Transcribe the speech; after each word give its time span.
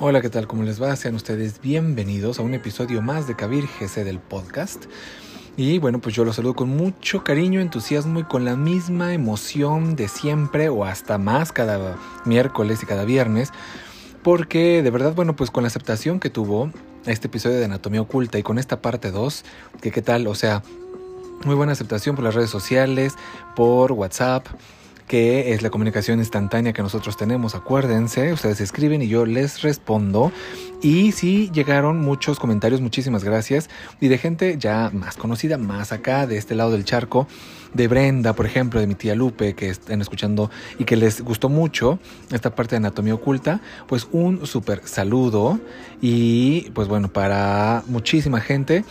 Hola, 0.00 0.20
¿qué 0.20 0.30
tal? 0.30 0.46
¿Cómo 0.46 0.62
les 0.62 0.80
va? 0.80 0.94
Sean 0.94 1.16
ustedes 1.16 1.60
bienvenidos 1.60 2.38
a 2.38 2.42
un 2.42 2.54
episodio 2.54 3.02
más 3.02 3.26
de 3.26 3.34
Kabir 3.34 3.64
GC 3.64 4.04
del 4.04 4.20
podcast. 4.20 4.84
Y 5.56 5.80
bueno, 5.80 6.00
pues 6.00 6.14
yo 6.14 6.24
los 6.24 6.36
saludo 6.36 6.54
con 6.54 6.68
mucho 6.68 7.24
cariño, 7.24 7.60
entusiasmo 7.60 8.20
y 8.20 8.22
con 8.22 8.44
la 8.44 8.54
misma 8.54 9.12
emoción 9.12 9.96
de 9.96 10.06
siempre 10.06 10.68
o 10.68 10.84
hasta 10.84 11.18
más 11.18 11.50
cada 11.50 11.96
miércoles 12.24 12.80
y 12.80 12.86
cada 12.86 13.04
viernes. 13.04 13.50
Porque 14.22 14.84
de 14.84 14.90
verdad, 14.92 15.14
bueno, 15.16 15.34
pues 15.34 15.50
con 15.50 15.64
la 15.64 15.66
aceptación 15.66 16.20
que 16.20 16.30
tuvo 16.30 16.70
este 17.04 17.26
episodio 17.26 17.58
de 17.58 17.64
Anatomía 17.64 18.00
Oculta 18.00 18.38
y 18.38 18.44
con 18.44 18.60
esta 18.60 18.80
parte 18.80 19.10
2, 19.10 19.44
que 19.82 19.90
qué 19.90 20.00
tal, 20.00 20.28
o 20.28 20.36
sea, 20.36 20.62
muy 21.44 21.56
buena 21.56 21.72
aceptación 21.72 22.14
por 22.14 22.24
las 22.24 22.36
redes 22.36 22.50
sociales, 22.50 23.14
por 23.56 23.90
WhatsApp, 23.90 24.46
que 25.08 25.52
es 25.52 25.62
la 25.62 25.70
comunicación 25.70 26.18
instantánea 26.18 26.72
que 26.72 26.82
nosotros 26.82 27.16
tenemos. 27.16 27.54
Acuérdense, 27.54 28.32
ustedes 28.32 28.60
escriben 28.60 29.02
y 29.02 29.08
yo 29.08 29.26
les 29.26 29.62
respondo. 29.62 30.30
Y 30.80 31.12
sí 31.12 31.50
llegaron 31.52 31.98
muchos 32.00 32.38
comentarios, 32.38 32.80
muchísimas 32.80 33.24
gracias. 33.24 33.68
Y 34.00 34.08
de 34.08 34.18
gente 34.18 34.56
ya 34.58 34.90
más 34.92 35.16
conocida, 35.16 35.58
más 35.58 35.90
acá, 35.90 36.26
de 36.26 36.36
este 36.36 36.54
lado 36.54 36.70
del 36.70 36.84
charco, 36.84 37.26
de 37.74 37.88
Brenda, 37.88 38.34
por 38.34 38.46
ejemplo, 38.46 38.80
de 38.80 38.86
mi 38.86 38.94
tía 38.94 39.14
Lupe, 39.14 39.54
que 39.54 39.70
están 39.70 40.00
escuchando 40.00 40.50
y 40.78 40.84
que 40.84 40.96
les 40.96 41.20
gustó 41.22 41.48
mucho 41.48 41.98
esta 42.30 42.54
parte 42.54 42.72
de 42.72 42.76
anatomía 42.76 43.14
oculta. 43.14 43.60
Pues 43.88 44.06
un 44.12 44.46
súper 44.46 44.86
saludo. 44.86 45.58
Y 46.00 46.70
pues 46.74 46.86
bueno, 46.86 47.08
para 47.12 47.82
muchísima 47.86 48.40
gente 48.40 48.84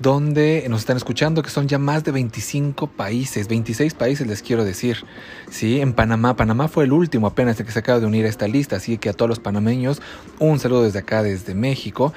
donde 0.00 0.66
nos 0.68 0.80
están 0.80 0.96
escuchando, 0.96 1.42
que 1.42 1.50
son 1.50 1.68
ya 1.68 1.78
más 1.78 2.04
de 2.04 2.12
25 2.12 2.86
países, 2.88 3.48
26 3.48 3.94
países 3.94 4.26
les 4.26 4.42
quiero 4.42 4.64
decir. 4.64 5.04
Sí, 5.50 5.80
en 5.80 5.92
Panamá, 5.92 6.36
Panamá 6.36 6.68
fue 6.68 6.84
el 6.84 6.92
último 6.92 7.26
apenas 7.26 7.56
que 7.56 7.70
se 7.70 7.78
acaba 7.78 8.00
de 8.00 8.06
unir 8.06 8.26
a 8.26 8.28
esta 8.28 8.48
lista, 8.48 8.76
así 8.76 8.98
que 8.98 9.08
a 9.08 9.12
todos 9.12 9.28
los 9.28 9.38
panameños, 9.38 10.02
un 10.38 10.58
saludo 10.58 10.84
desde 10.84 11.00
acá, 11.00 11.22
desde 11.22 11.54
México. 11.54 12.12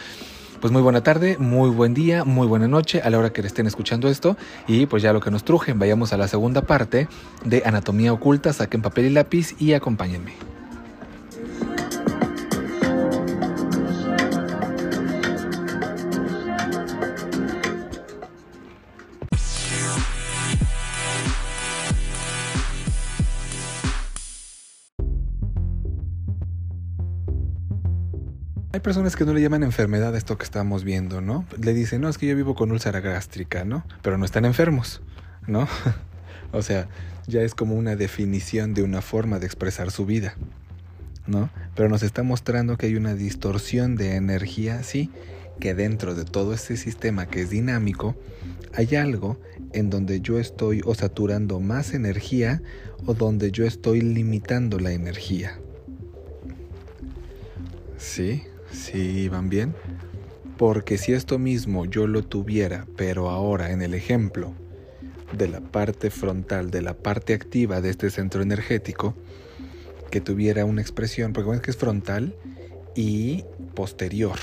Pues 0.61 0.71
muy 0.71 0.81
buena 0.81 1.03
tarde, 1.03 1.37
muy 1.37 1.69
buen 1.69 1.93
día, 1.93 2.23
muy 2.23 2.47
buena 2.47 2.67
noche 2.67 3.01
a 3.01 3.09
la 3.09 3.19
hora 3.19 3.31
que 3.31 3.41
estén 3.41 3.67
escuchando 3.67 4.09
esto. 4.09 4.35
Y 4.67 4.85
pues 4.87 5.03
ya 5.03 5.13
lo 5.13 5.19
que 5.19 5.29
nos 5.29 5.43
trujen, 5.43 5.77
vayamos 5.77 6.13
a 6.13 6.17
la 6.17 6.27
segunda 6.27 6.61
parte 6.61 7.07
de 7.43 7.61
Anatomía 7.65 8.13
Oculta, 8.13 8.51
saquen 8.53 8.81
papel 8.81 9.05
y 9.05 9.09
lápiz 9.11 9.53
y 9.59 9.73
acompáñenme. 9.73 10.54
Personas 28.85 29.15
que 29.15 29.25
no 29.25 29.33
le 29.33 29.41
llaman 29.41 29.63
enfermedad 29.63 30.15
esto 30.15 30.37
que 30.37 30.43
estamos 30.43 30.83
viendo, 30.83 31.19
¿no? 31.19 31.43
Le 31.59 31.73
dicen, 31.73 32.01
no, 32.01 32.07
es 32.07 32.19
que 32.19 32.27
yo 32.27 32.35
vivo 32.35 32.53
con 32.53 32.71
úlcera 32.71 32.99
gástrica, 32.99 33.65
¿no? 33.65 33.83
Pero 34.03 34.19
no 34.19 34.25
están 34.25 34.45
enfermos, 34.45 35.01
¿no? 35.47 35.67
o 36.51 36.61
sea, 36.61 36.87
ya 37.25 37.41
es 37.41 37.55
como 37.55 37.73
una 37.73 37.95
definición 37.95 38.75
de 38.75 38.83
una 38.83 39.01
forma 39.01 39.39
de 39.39 39.47
expresar 39.47 39.89
su 39.89 40.05
vida, 40.05 40.35
¿no? 41.25 41.49
Pero 41.73 41.89
nos 41.89 42.03
está 42.03 42.21
mostrando 42.21 42.77
que 42.77 42.85
hay 42.85 42.95
una 42.95 43.15
distorsión 43.15 43.95
de 43.95 44.17
energía, 44.17 44.83
sí, 44.83 45.09
que 45.59 45.73
dentro 45.73 46.13
de 46.13 46.23
todo 46.23 46.53
este 46.53 46.77
sistema 46.77 47.25
que 47.25 47.41
es 47.41 47.49
dinámico, 47.49 48.15
hay 48.71 48.95
algo 48.97 49.41
en 49.73 49.89
donde 49.89 50.21
yo 50.21 50.37
estoy 50.37 50.83
o 50.85 50.93
saturando 50.93 51.59
más 51.59 51.95
energía 51.95 52.61
o 53.07 53.15
donde 53.15 53.49
yo 53.49 53.65
estoy 53.65 54.01
limitando 54.01 54.77
la 54.77 54.91
energía. 54.91 55.57
¿Sí? 57.97 58.43
¿Sí 58.75 59.29
van 59.29 59.49
bien? 59.49 59.73
Porque 60.57 60.97
si 60.97 61.13
esto 61.13 61.39
mismo 61.39 61.85
yo 61.85 62.07
lo 62.07 62.23
tuviera, 62.23 62.85
pero 62.97 63.29
ahora 63.29 63.71
en 63.71 63.81
el 63.81 63.93
ejemplo 63.93 64.53
de 65.31 65.47
la 65.47 65.61
parte 65.61 66.11
frontal, 66.11 66.71
de 66.71 66.81
la 66.81 66.93
parte 66.93 67.33
activa 67.33 67.81
de 67.81 67.89
este 67.89 68.09
centro 68.09 68.41
energético, 68.41 69.15
que 70.11 70.21
tuviera 70.21 70.65
una 70.65 70.81
expresión, 70.81 71.33
porque 71.33 71.61
que 71.61 71.71
es 71.71 71.77
frontal 71.77 72.35
y 72.95 73.43
posterior. 73.73 74.37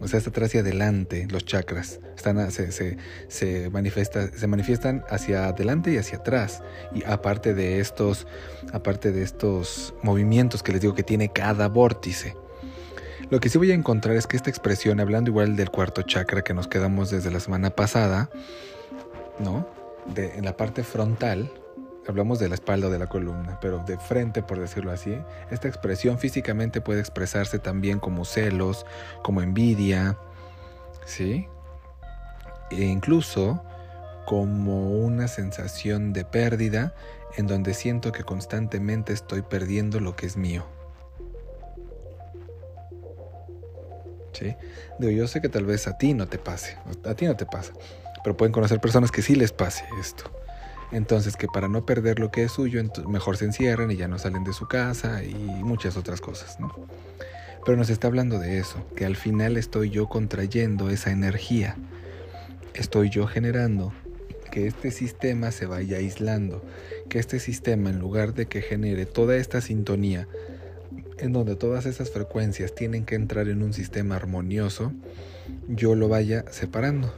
O 0.00 0.08
sea, 0.08 0.18
está 0.18 0.30
atrás 0.30 0.54
y 0.54 0.58
adelante 0.58 1.28
los 1.30 1.44
chakras. 1.44 2.00
Están, 2.16 2.50
se, 2.50 2.72
se, 2.72 2.96
se, 3.28 3.68
manifiesta, 3.68 4.30
se 4.32 4.46
manifiestan 4.46 5.04
hacia 5.10 5.46
adelante 5.46 5.92
y 5.92 5.98
hacia 5.98 6.18
atrás. 6.18 6.62
Y 6.94 7.04
aparte 7.04 7.52
de 7.52 7.80
estos, 7.80 8.26
aparte 8.72 9.12
de 9.12 9.22
estos 9.22 9.92
movimientos 10.02 10.62
que 10.62 10.72
les 10.72 10.80
digo 10.80 10.94
que 10.94 11.02
tiene 11.02 11.30
cada 11.30 11.68
vórtice. 11.68 12.34
Lo 13.30 13.38
que 13.38 13.48
sí 13.48 13.58
voy 13.58 13.70
a 13.70 13.74
encontrar 13.74 14.16
es 14.16 14.26
que 14.26 14.36
esta 14.36 14.50
expresión, 14.50 14.98
hablando 14.98 15.30
igual 15.30 15.54
del 15.54 15.70
cuarto 15.70 16.02
chakra 16.02 16.42
que 16.42 16.52
nos 16.52 16.66
quedamos 16.66 17.10
desde 17.10 17.30
la 17.30 17.38
semana 17.38 17.70
pasada, 17.70 18.28
¿no? 19.38 19.68
En 20.16 20.44
la 20.44 20.56
parte 20.56 20.82
frontal, 20.82 21.52
hablamos 22.08 22.40
de 22.40 22.48
la 22.48 22.56
espalda 22.56 22.88
o 22.88 22.90
de 22.90 22.98
la 22.98 23.06
columna, 23.06 23.60
pero 23.60 23.78
de 23.78 23.98
frente, 23.98 24.42
por 24.42 24.58
decirlo 24.58 24.90
así, 24.90 25.16
esta 25.52 25.68
expresión 25.68 26.18
físicamente 26.18 26.80
puede 26.80 26.98
expresarse 26.98 27.60
también 27.60 28.00
como 28.00 28.24
celos, 28.24 28.84
como 29.22 29.42
envidia, 29.42 30.18
¿sí? 31.06 31.46
E 32.72 32.82
incluso 32.82 33.62
como 34.26 34.90
una 34.90 35.28
sensación 35.28 36.12
de 36.12 36.24
pérdida 36.24 36.94
en 37.36 37.46
donde 37.46 37.74
siento 37.74 38.10
que 38.10 38.24
constantemente 38.24 39.12
estoy 39.12 39.42
perdiendo 39.42 40.00
lo 40.00 40.16
que 40.16 40.26
es 40.26 40.36
mío. 40.36 40.64
¿Sí? 44.40 44.56
Digo, 44.98 45.12
yo 45.12 45.28
sé 45.28 45.40
que 45.40 45.48
tal 45.48 45.66
vez 45.66 45.86
a 45.86 45.98
ti 45.98 46.14
no 46.14 46.26
te 46.26 46.38
pase, 46.38 46.76
a 47.04 47.14
ti 47.14 47.26
no 47.26 47.36
te 47.36 47.46
pasa, 47.46 47.72
pero 48.24 48.36
pueden 48.36 48.52
conocer 48.52 48.80
personas 48.80 49.12
que 49.12 49.22
sí 49.22 49.34
les 49.34 49.52
pase 49.52 49.84
esto. 50.00 50.24
Entonces, 50.92 51.36
que 51.36 51.46
para 51.46 51.68
no 51.68 51.86
perder 51.86 52.18
lo 52.18 52.32
que 52.32 52.42
es 52.42 52.52
suyo, 52.52 52.82
mejor 53.06 53.36
se 53.36 53.44
encierran 53.44 53.92
y 53.92 53.96
ya 53.96 54.08
no 54.08 54.18
salen 54.18 54.42
de 54.42 54.52
su 54.52 54.66
casa 54.66 55.22
y 55.22 55.34
muchas 55.34 55.96
otras 55.96 56.20
cosas, 56.20 56.58
¿no? 56.58 56.74
Pero 57.64 57.76
nos 57.76 57.90
está 57.90 58.08
hablando 58.08 58.38
de 58.38 58.58
eso, 58.58 58.84
que 58.96 59.04
al 59.04 59.14
final 59.16 59.56
estoy 59.56 59.90
yo 59.90 60.08
contrayendo 60.08 60.90
esa 60.90 61.10
energía. 61.12 61.76
Estoy 62.74 63.10
yo 63.10 63.26
generando 63.26 63.92
que 64.50 64.66
este 64.66 64.90
sistema 64.90 65.52
se 65.52 65.66
vaya 65.66 65.98
aislando, 65.98 66.64
que 67.08 67.20
este 67.20 67.38
sistema 67.38 67.90
en 67.90 68.00
lugar 68.00 68.34
de 68.34 68.46
que 68.46 68.62
genere 68.62 69.06
toda 69.06 69.36
esta 69.36 69.60
sintonía 69.60 70.26
en 71.18 71.32
donde 71.32 71.56
todas 71.56 71.86
esas 71.86 72.10
frecuencias 72.10 72.74
tienen 72.74 73.04
que 73.04 73.14
entrar 73.14 73.48
en 73.48 73.62
un 73.62 73.72
sistema 73.72 74.16
armonioso, 74.16 74.92
yo 75.68 75.94
lo 75.94 76.08
vaya 76.08 76.44
separando. 76.50 77.14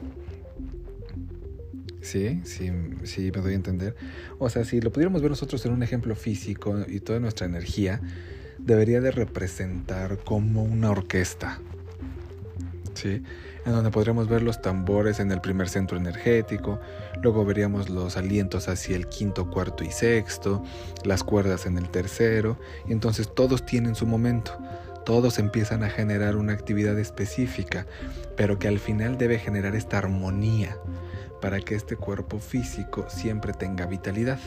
¿Sí? 2.00 2.41
Sí, 2.44 2.71
sí, 3.05 3.31
me 3.34 3.41
doy 3.41 3.53
a 3.53 3.56
entender. 3.56 3.94
O 4.38 4.50
sea, 4.50 4.65
si 4.65 4.81
lo 4.81 4.93
pudiéramos 4.93 5.22
ver 5.22 5.31
nosotros 5.31 5.65
en 5.66 5.72
un 5.72 5.83
ejemplo 5.84 6.16
físico 6.16 6.84
y 6.88 6.99
toda 7.00 7.21
nuestra 7.21 7.47
energía, 7.47 8.00
debería 8.59 9.00
de 9.00 9.12
representar 9.12 10.19
como 10.25 10.65
una 10.65 10.91
orquesta. 10.91 11.60
¿Sí? 12.94 13.22
En 13.65 13.73
donde 13.73 13.91
podríamos 13.91 14.28
ver 14.28 14.43
los 14.43 14.61
tambores 14.61 15.21
en 15.21 15.31
el 15.31 15.41
primer 15.41 15.69
centro 15.69 15.97
energético, 15.97 16.81
luego 17.23 17.45
veríamos 17.45 17.89
los 17.89 18.17
alientos 18.17 18.69
hacia 18.69 18.97
el 18.97 19.09
quinto, 19.09 19.50
cuarto 19.50 19.84
y 19.84 19.91
sexto, 19.91 20.62
las 21.05 21.23
cuerdas 21.23 21.67
en 21.67 21.78
el 21.78 21.89
tercero, 21.89 22.59
y 22.87 22.93
entonces 22.93 23.33
todos 23.34 23.65
tienen 23.65 23.95
su 23.95 24.06
momento, 24.06 24.59
todos 25.05 25.39
empiezan 25.39 25.83
a 25.83 25.91
generar 25.91 26.37
una 26.37 26.53
actividad 26.53 26.99
específica, 26.99 27.87
pero 28.37 28.59
que 28.59 28.69
al 28.69 28.78
final 28.78 29.19
debe 29.19 29.39
generar 29.39 29.75
esta 29.75 29.99
armonía 29.99 30.77
para 31.41 31.60
que 31.60 31.75
este 31.75 31.97
cuerpo 31.97 32.39
físico 32.39 33.07
siempre 33.09 33.53
tenga 33.53 33.86
vitalidad. 33.86 34.39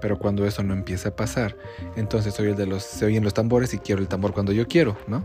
Pero 0.00 0.18
cuando 0.18 0.46
eso 0.46 0.62
no 0.62 0.72
empieza 0.72 1.10
a 1.10 1.16
pasar, 1.16 1.56
entonces 1.96 2.32
soy 2.32 2.48
el 2.50 2.56
de 2.56 2.66
los, 2.66 2.82
se 2.82 3.04
oyen 3.04 3.22
los 3.22 3.34
tambores 3.34 3.74
y 3.74 3.78
quiero 3.78 4.00
el 4.00 4.08
tambor 4.08 4.32
cuando 4.32 4.52
yo 4.52 4.66
quiero, 4.66 4.96
¿no? 5.06 5.22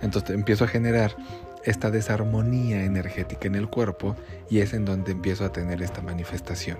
Entonces 0.00 0.30
empiezo 0.30 0.64
a 0.64 0.68
generar 0.68 1.16
esta 1.64 1.90
desarmonía 1.90 2.84
energética 2.84 3.46
en 3.46 3.54
el 3.54 3.68
cuerpo 3.68 4.16
y 4.50 4.58
es 4.58 4.72
en 4.74 4.84
donde 4.84 5.12
empiezo 5.12 5.44
a 5.44 5.52
tener 5.52 5.82
esta 5.82 6.02
manifestación. 6.02 6.78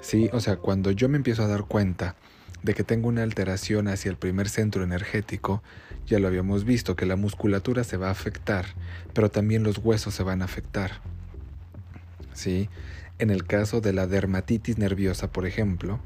Sí, 0.00 0.28
o 0.32 0.40
sea, 0.40 0.56
cuando 0.56 0.90
yo 0.90 1.08
me 1.08 1.16
empiezo 1.16 1.42
a 1.42 1.48
dar 1.48 1.64
cuenta 1.64 2.14
de 2.62 2.74
que 2.74 2.84
tengo 2.84 3.08
una 3.08 3.22
alteración 3.22 3.88
hacia 3.88 4.10
el 4.10 4.16
primer 4.16 4.48
centro 4.48 4.82
energético, 4.82 5.62
ya 6.06 6.18
lo 6.18 6.28
habíamos 6.28 6.64
visto 6.64 6.96
que 6.96 7.06
la 7.06 7.16
musculatura 7.16 7.84
se 7.84 7.96
va 7.96 8.08
a 8.08 8.12
afectar, 8.12 8.66
pero 9.12 9.30
también 9.30 9.62
los 9.62 9.78
huesos 9.78 10.14
se 10.14 10.22
van 10.22 10.42
a 10.42 10.46
afectar. 10.46 11.00
¿Sí? 12.32 12.68
En 13.18 13.30
el 13.30 13.46
caso 13.46 13.80
de 13.80 13.92
la 13.92 14.06
dermatitis 14.06 14.76
nerviosa, 14.76 15.30
por 15.30 15.46
ejemplo, 15.46 16.00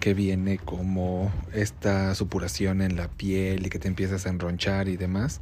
que 0.00 0.14
viene 0.14 0.58
como 0.58 1.32
esta 1.52 2.14
supuración 2.14 2.82
en 2.82 2.96
la 2.96 3.08
piel 3.08 3.64
y 3.64 3.70
que 3.70 3.78
te 3.78 3.88
empiezas 3.88 4.26
a 4.26 4.30
enronchar 4.30 4.88
y 4.88 4.96
demás, 4.96 5.40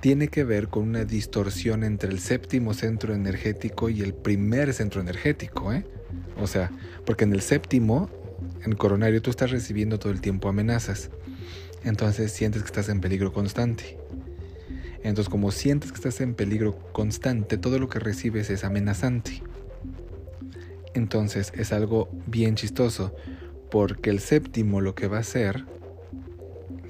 tiene 0.00 0.28
que 0.28 0.44
ver 0.44 0.68
con 0.68 0.84
una 0.84 1.04
distorsión 1.04 1.84
entre 1.84 2.10
el 2.10 2.20
séptimo 2.20 2.74
centro 2.74 3.14
energético 3.14 3.90
y 3.90 4.00
el 4.00 4.14
primer 4.14 4.72
centro 4.72 5.00
energético, 5.00 5.72
¿eh? 5.72 5.84
O 6.40 6.46
sea, 6.46 6.70
porque 7.04 7.24
en 7.24 7.32
el 7.32 7.42
séptimo, 7.42 8.08
en 8.64 8.72
coronario, 8.72 9.20
tú 9.20 9.30
estás 9.30 9.50
recibiendo 9.50 9.98
todo 9.98 10.12
el 10.12 10.20
tiempo 10.20 10.48
amenazas. 10.48 11.10
entonces 11.84 12.32
sientes 12.32 12.62
que 12.62 12.66
estás 12.66 12.88
en 12.88 13.00
peligro 13.00 13.32
constante. 13.32 13.98
Entonces 15.02 15.30
como 15.30 15.50
sientes 15.50 15.92
que 15.92 15.96
estás 15.96 16.20
en 16.20 16.34
peligro 16.34 16.76
constante, 16.92 17.56
todo 17.56 17.78
lo 17.78 17.88
que 17.88 17.98
recibes 17.98 18.50
es 18.50 18.64
amenazante. 18.64 19.42
Entonces 20.94 21.52
es 21.56 21.72
algo 21.72 22.10
bien 22.26 22.54
chistoso, 22.54 23.14
porque 23.70 24.10
el 24.10 24.20
séptimo 24.20 24.80
lo 24.80 24.94
que 24.94 25.06
va 25.06 25.18
a 25.18 25.20
hacer, 25.20 25.64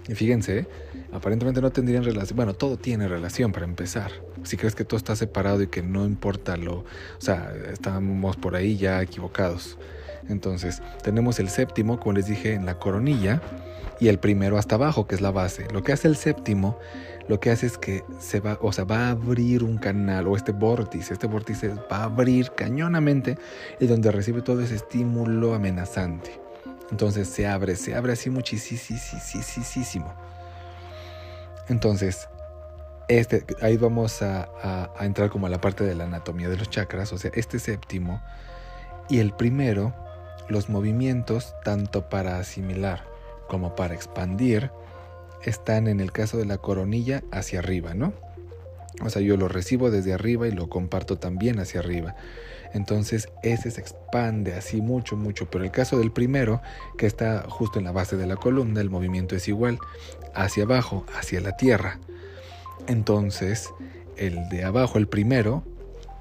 y 0.09 0.15
fíjense, 0.15 0.67
aparentemente 1.13 1.61
no 1.61 1.71
tendrían 1.71 2.05
relación, 2.05 2.37
bueno, 2.37 2.55
todo 2.55 2.77
tiene 2.77 3.09
relación 3.09 3.53
para 3.53 3.65
empezar. 3.65 4.11
Si 4.43 4.57
crees 4.57 4.75
que 4.75 4.85
todo 4.85 4.97
está 4.97 5.17
separado 5.17 5.63
y 5.63 5.67
que 5.67 5.83
no 5.83 6.05
importa 6.07 6.57
lo, 6.57 6.79
o 6.79 6.85
sea, 7.19 7.53
estamos 7.73 8.37
por 8.37 8.57
ahí 8.57 8.77
ya 8.77 9.03
equivocados. 9.03 9.79
Entonces, 10.29 10.83
tenemos 11.03 11.41
el 11.41 11.49
séptimo, 11.49 11.99
como 11.99 12.13
les 12.13 12.27
dije, 12.27 12.55
en 12.55 12.65
la 12.65 12.79
coronilla, 12.79 13.43
y 13.99 14.09
el 14.09 14.19
primero 14.19 14.59
hasta 14.59 14.77
abajo, 14.77 15.07
que 15.07 15.15
es 15.15 15.21
la 15.21 15.31
base. 15.31 15.67
Lo 15.73 15.83
que 15.83 15.93
hace 15.93 16.09
el 16.09 16.17
séptimo, 16.17 16.79
lo 17.29 17.41
que 17.41 17.51
hace 17.51 17.67
es 17.67 17.77
que 17.77 18.05
se 18.19 18.41
va, 18.41 18.59
o 18.63 18.73
sea, 18.73 18.85
va 18.85 19.09
a 19.09 19.11
abrir 19.11 19.63
un 19.63 19.79
canal, 19.79 20.27
o 20.29 20.37
este 20.37 20.53
vórtice, 20.53 21.13
este 21.13 21.27
vórtice 21.27 21.69
va 21.91 21.99
a 21.99 22.05
abrir 22.05 22.53
cañonamente, 22.53 23.39
y 23.81 23.87
donde 23.87 24.11
recibe 24.11 24.43
todo 24.43 24.61
ese 24.63 24.77
estímulo 24.77 25.55
amenazante. 25.55 26.41
Entonces 26.91 27.29
se 27.29 27.47
abre, 27.47 27.77
se 27.77 27.95
abre 27.95 28.13
así 28.13 28.31
muchísimo. 28.31 30.13
Entonces, 31.71 32.29
este, 33.07 33.47
ahí 33.63 33.77
vamos 33.77 34.23
a, 34.23 34.51
a, 34.99 35.07
entrar 35.07 35.31
como 35.31 35.47
a 35.47 35.49
la 35.51 35.61
parte 35.61 35.85
de 35.85 35.95
la 35.95 36.05
anatomía 36.05 36.49
de 36.49 36.57
los 36.57 36.69
chakras, 36.69 37.13
o 37.13 37.19
sea, 37.19 37.31
este 37.35 37.61
séptimo 37.61 38.21
y 39.09 39.21
el 39.21 39.33
primero, 39.33 39.95
los 40.49 40.69
movimientos, 40.69 41.55
tanto 41.65 42.09
para 42.09 42.39
asimilar 42.39 43.05
como 43.49 43.77
para 43.77 43.95
expandir, 43.95 44.73
están 45.45 45.87
en 45.87 46.01
el 46.01 46.11
caso 46.11 46.39
de 46.39 46.45
la 46.45 46.59
coronilla 46.59 47.23
hacia 47.31 47.61
arriba, 47.61 47.95
¿no? 47.95 48.13
O 49.05 49.09
sea, 49.09 49.23
yo 49.23 49.37
lo 49.37 49.47
recibo 49.47 49.93
desde 49.93 50.13
arriba 50.13 50.49
y 50.49 50.53
lo 50.53 50.69
comparto 50.69 51.19
también 51.19 51.61
hacia 51.61 51.79
arriba. 51.79 52.17
Entonces 52.73 53.29
ese 53.43 53.71
se 53.71 53.81
expande 53.81 54.55
así 54.55 54.81
mucho, 54.81 55.17
mucho. 55.17 55.51
Pero 55.51 55.65
el 55.65 55.71
caso 55.71 55.99
del 55.99 56.13
primero, 56.13 56.61
que 56.97 57.07
está 57.07 57.45
justo 57.49 57.79
en 57.79 57.85
la 57.85 57.93
base 57.93 58.17
de 58.17 58.27
la 58.27 58.37
columna, 58.37 58.81
el 58.81 58.91
movimiento 58.91 59.37
es 59.37 59.49
igual, 59.49 59.79
hacia 60.35 60.65
abajo, 60.65 61.05
hacia 61.15 61.41
la 61.41 61.57
tierra. 61.57 61.99
Entonces 62.87 63.71
el 64.17 64.49
de 64.49 64.65
abajo, 64.65 64.99
el 64.99 65.09
primero, 65.09 65.65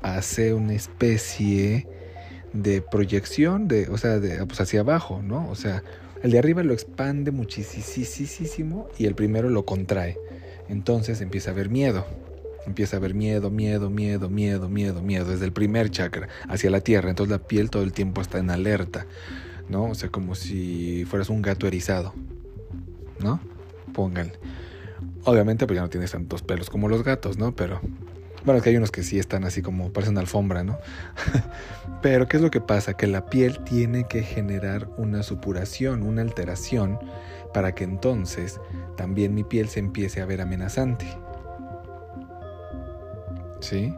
hace 0.01 0.53
una 0.53 0.73
especie 0.73 1.87
de 2.53 2.81
proyección, 2.81 3.67
de, 3.67 3.89
o 3.89 3.97
sea, 3.97 4.19
de, 4.19 4.45
pues 4.45 4.61
hacia 4.61 4.79
abajo, 4.79 5.21
¿no? 5.21 5.49
O 5.49 5.55
sea, 5.55 5.83
el 6.23 6.31
de 6.31 6.39
arriba 6.39 6.63
lo 6.63 6.73
expande 6.73 7.31
muchísimo 7.31 8.87
y 8.97 9.05
el 9.05 9.15
primero 9.15 9.49
lo 9.49 9.65
contrae. 9.65 10.17
Entonces 10.69 11.21
empieza 11.21 11.51
a 11.51 11.53
haber 11.53 11.69
miedo. 11.69 12.05
Empieza 12.69 12.97
a 12.97 12.99
haber 12.99 13.15
miedo, 13.15 13.49
miedo, 13.49 13.89
miedo, 13.89 14.29
miedo, 14.29 14.69
miedo, 14.69 15.01
miedo, 15.01 15.25
desde 15.25 15.45
el 15.45 15.51
primer 15.51 15.89
chakra 15.89 16.27
hacia 16.47 16.69
la 16.69 16.81
tierra. 16.81 17.09
Entonces 17.09 17.31
la 17.31 17.39
piel 17.39 17.71
todo 17.71 17.81
el 17.81 17.93
tiempo 17.93 18.21
está 18.21 18.37
en 18.37 18.51
alerta, 18.51 19.07
¿no? 19.69 19.85
O 19.85 19.95
sea, 19.95 20.09
como 20.09 20.35
si 20.35 21.03
fueras 21.05 21.29
un 21.29 21.41
gato 21.41 21.65
erizado, 21.65 22.13
¿no? 23.19 23.39
Pónganle. 23.91 24.33
Obviamente, 25.23 25.65
pues 25.65 25.77
ya 25.77 25.81
no 25.81 25.89
tienes 25.89 26.11
tantos 26.11 26.43
pelos 26.43 26.69
como 26.69 26.89
los 26.89 27.03
gatos, 27.03 27.39
¿no? 27.39 27.55
Pero 27.55 27.81
bueno, 28.45 28.57
es 28.59 28.63
que 28.63 28.69
hay 28.69 28.77
unos 28.77 28.91
que 28.91 29.01
sí 29.01 29.17
están 29.17 29.43
así 29.45 29.63
como 29.63 29.91
parecen 29.91 30.19
alfombra, 30.19 30.63
¿no? 30.63 30.77
Pero 32.03 32.27
¿qué 32.27 32.37
es 32.37 32.43
lo 32.43 32.51
que 32.51 32.61
pasa? 32.61 32.93
Que 32.93 33.07
la 33.07 33.25
piel 33.25 33.63
tiene 33.63 34.05
que 34.07 34.21
generar 34.21 34.89
una 34.97 35.23
supuración, 35.23 36.03
una 36.03 36.21
alteración, 36.21 36.99
para 37.51 37.73
que 37.73 37.83
entonces 37.83 38.61
también 38.95 39.33
mi 39.33 39.43
piel 39.43 39.69
se 39.69 39.79
empiece 39.79 40.21
a 40.21 40.25
ver 40.25 40.39
amenazante. 40.41 41.07
¿Sí? 43.59 43.93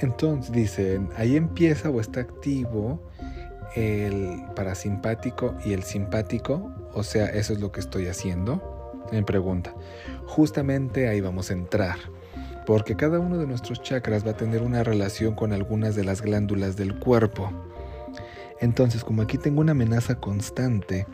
Entonces 0.00 0.52
dicen, 0.52 1.08
ahí 1.16 1.36
empieza 1.36 1.88
o 1.88 2.00
está 2.00 2.20
activo 2.20 3.00
el 3.76 4.42
parasimpático 4.54 5.54
y 5.64 5.72
el 5.72 5.84
simpático, 5.84 6.72
o 6.92 7.02
sea, 7.02 7.26
eso 7.26 7.52
es 7.52 7.60
lo 7.60 7.72
que 7.72 7.80
estoy 7.80 8.08
haciendo. 8.08 9.00
Me 9.12 9.22
pregunta, 9.22 9.74
justamente 10.26 11.08
ahí 11.08 11.20
vamos 11.20 11.50
a 11.50 11.54
entrar, 11.54 11.96
porque 12.66 12.96
cada 12.96 13.18
uno 13.18 13.38
de 13.38 13.46
nuestros 13.46 13.82
chakras 13.82 14.26
va 14.26 14.32
a 14.32 14.36
tener 14.36 14.62
una 14.62 14.82
relación 14.82 15.34
con 15.34 15.52
algunas 15.52 15.94
de 15.94 16.04
las 16.04 16.22
glándulas 16.22 16.76
del 16.76 16.98
cuerpo. 16.98 17.50
Entonces, 18.60 19.04
como 19.04 19.22
aquí 19.22 19.38
tengo 19.38 19.60
una 19.60 19.72
amenaza 19.72 20.16
constante, 20.16 21.06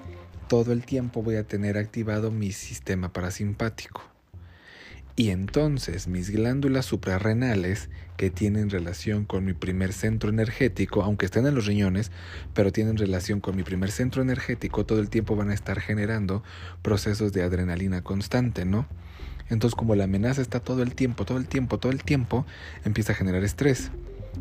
todo 0.48 0.72
el 0.72 0.84
tiempo 0.84 1.22
voy 1.22 1.36
a 1.36 1.44
tener 1.44 1.76
activado 1.76 2.30
mi 2.30 2.52
sistema 2.52 3.12
parasimpático. 3.12 4.02
Y 5.18 5.30
entonces 5.30 6.06
mis 6.06 6.30
glándulas 6.30 6.86
suprarrenales, 6.86 7.88
que 8.16 8.30
tienen 8.30 8.70
relación 8.70 9.24
con 9.24 9.44
mi 9.44 9.52
primer 9.52 9.92
centro 9.92 10.30
energético, 10.30 11.02
aunque 11.02 11.26
estén 11.26 11.44
en 11.44 11.56
los 11.56 11.66
riñones, 11.66 12.12
pero 12.54 12.70
tienen 12.70 12.96
relación 12.96 13.40
con 13.40 13.56
mi 13.56 13.64
primer 13.64 13.90
centro 13.90 14.22
energético, 14.22 14.86
todo 14.86 15.00
el 15.00 15.10
tiempo 15.10 15.34
van 15.34 15.50
a 15.50 15.54
estar 15.54 15.80
generando 15.80 16.44
procesos 16.82 17.32
de 17.32 17.42
adrenalina 17.42 18.02
constante, 18.02 18.64
¿no? 18.64 18.86
Entonces 19.50 19.74
como 19.74 19.96
la 19.96 20.04
amenaza 20.04 20.40
está 20.40 20.60
todo 20.60 20.84
el 20.84 20.94
tiempo, 20.94 21.24
todo 21.24 21.38
el 21.38 21.48
tiempo, 21.48 21.78
todo 21.78 21.90
el 21.90 22.04
tiempo, 22.04 22.46
empieza 22.84 23.12
a 23.12 23.16
generar 23.16 23.42
estrés. 23.42 23.90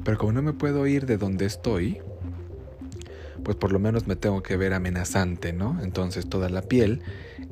Pero 0.03 0.19
como 0.19 0.31
no 0.31 0.43
me 0.43 0.53
puedo 0.53 0.85
ir 0.85 1.07
de 1.07 1.17
donde 1.17 1.47
estoy, 1.47 2.01
pues 3.43 3.57
por 3.57 3.71
lo 3.71 3.79
menos 3.79 4.07
me 4.07 4.15
tengo 4.15 4.43
que 4.43 4.57
ver 4.57 4.73
amenazante, 4.73 5.53
¿no? 5.53 5.79
Entonces 5.81 6.27
toda 6.27 6.49
la 6.49 6.61
piel 6.61 7.01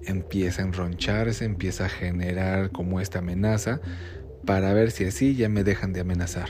empieza 0.06 0.62
a 0.62 0.66
enroncharse, 0.66 1.46
empieza 1.46 1.86
a 1.86 1.90
generar 1.90 2.72
como 2.72 3.00
esta 3.00 3.20
amenaza 3.20 3.82
para 4.46 4.74
ver 4.74 4.92
si 4.92 5.06
así 5.06 5.36
ya 5.36 5.50
me 5.50 5.64
dejan 5.64 5.94
de 5.94 6.02
amenazar. 6.02 6.50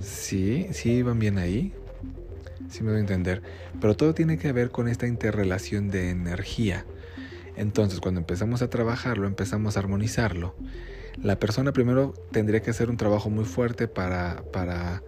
Sí, 0.00 0.68
sí 0.72 1.02
van 1.02 1.18
bien 1.18 1.38
ahí. 1.38 1.72
Sí 2.68 2.82
me 2.82 2.90
voy 2.90 2.98
a 2.98 3.00
entender. 3.00 3.42
Pero 3.80 3.96
todo 3.96 4.14
tiene 4.14 4.38
que 4.38 4.52
ver 4.52 4.70
con 4.70 4.88
esta 4.88 5.06
interrelación 5.06 5.88
de 5.88 6.10
energía. 6.10 6.84
Entonces, 7.56 8.00
cuando 8.00 8.20
empezamos 8.20 8.62
a 8.62 8.70
trabajarlo, 8.70 9.26
empezamos 9.26 9.76
a 9.76 9.80
armonizarlo. 9.80 10.54
La 11.22 11.38
persona 11.38 11.72
primero 11.72 12.12
tendría 12.30 12.60
que 12.60 12.70
hacer 12.70 12.90
un 12.90 12.96
trabajo 12.96 13.30
muy 13.30 13.44
fuerte 13.44 13.88
para, 13.88 14.42
para, 14.52 15.02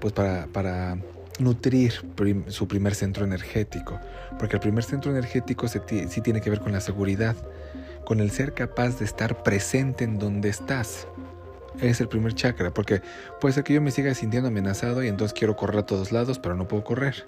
pues 0.00 0.12
para, 0.12 0.98
nutrir 1.38 1.92
su 2.48 2.66
primer 2.66 2.94
centro 2.94 3.24
energético, 3.24 4.00
porque 4.38 4.56
el 4.56 4.60
primer 4.60 4.84
centro 4.84 5.10
energético 5.10 5.68
sí 5.68 6.20
tiene 6.22 6.40
que 6.40 6.48
ver 6.48 6.60
con 6.60 6.72
la 6.72 6.80
seguridad, 6.80 7.36
con 8.06 8.20
el 8.20 8.30
ser 8.30 8.54
capaz 8.54 8.98
de 8.98 9.04
estar 9.04 9.42
presente 9.42 10.04
en 10.04 10.18
donde 10.18 10.48
estás. 10.48 11.06
Es 11.80 12.00
el 12.00 12.08
primer 12.08 12.34
chakra, 12.34 12.72
porque 12.72 13.02
puede 13.38 13.52
ser 13.52 13.64
que 13.64 13.74
yo 13.74 13.82
me 13.82 13.90
siga 13.90 14.14
sintiendo 14.14 14.48
amenazado 14.48 15.04
y 15.04 15.08
entonces 15.08 15.38
quiero 15.38 15.56
correr 15.56 15.80
a 15.80 15.86
todos 15.86 16.10
lados, 16.10 16.38
pero 16.38 16.54
no 16.54 16.66
puedo 16.66 16.84
correr. 16.84 17.26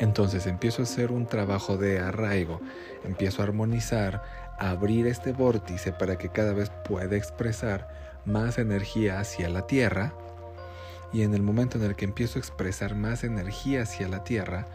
Entonces 0.00 0.46
empiezo 0.46 0.82
a 0.82 0.84
hacer 0.84 1.10
un 1.10 1.26
trabajo 1.26 1.78
de 1.78 1.98
arraigo, 1.98 2.60
empiezo 3.04 3.40
a 3.40 3.46
armonizar, 3.46 4.22
a 4.58 4.70
abrir 4.70 5.06
este 5.06 5.32
vórtice 5.32 5.92
para 5.92 6.18
que 6.18 6.28
cada 6.28 6.52
vez 6.52 6.70
pueda 6.86 7.16
expresar 7.16 7.88
más 8.24 8.58
energía 8.58 9.18
hacia 9.18 9.48
la 9.48 9.66
tierra 9.66 10.12
y 11.12 11.22
en 11.22 11.34
el 11.34 11.42
momento 11.42 11.78
en 11.78 11.84
el 11.84 11.96
que 11.96 12.04
empiezo 12.04 12.38
a 12.38 12.40
expresar 12.40 12.94
más 12.94 13.24
energía 13.24 13.82
hacia 13.82 14.08
la 14.08 14.24
Tierra, 14.24 14.66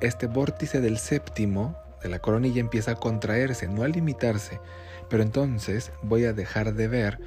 este 0.00 0.26
vórtice 0.26 0.80
del 0.80 0.98
séptimo 0.98 1.76
de 2.02 2.08
la 2.08 2.18
coronilla 2.18 2.60
empieza 2.60 2.92
a 2.92 2.96
contraerse, 2.96 3.68
no 3.68 3.82
a 3.82 3.88
limitarse, 3.88 4.60
pero 5.08 5.22
entonces 5.22 5.92
voy 6.02 6.24
a 6.24 6.32
dejar 6.32 6.74
de 6.74 6.88
ver 6.88 7.18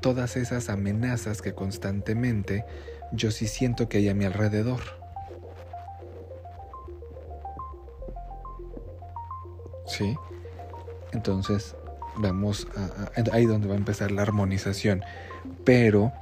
todas 0.00 0.36
esas 0.36 0.68
amenazas 0.68 1.42
que 1.42 1.54
constantemente 1.54 2.64
yo 3.12 3.30
sí 3.30 3.46
siento 3.46 3.88
que 3.88 3.98
hay 3.98 4.08
a 4.08 4.14
mi 4.14 4.24
alrededor. 4.24 4.80
¿Sí? 9.86 10.16
Entonces 11.12 11.76
vamos 12.16 12.66
a, 12.76 13.20
ahí 13.32 13.46
donde 13.46 13.68
va 13.68 13.74
a 13.74 13.78
empezar 13.78 14.10
la 14.10 14.22
armonización. 14.22 15.02
Pero 15.64 16.12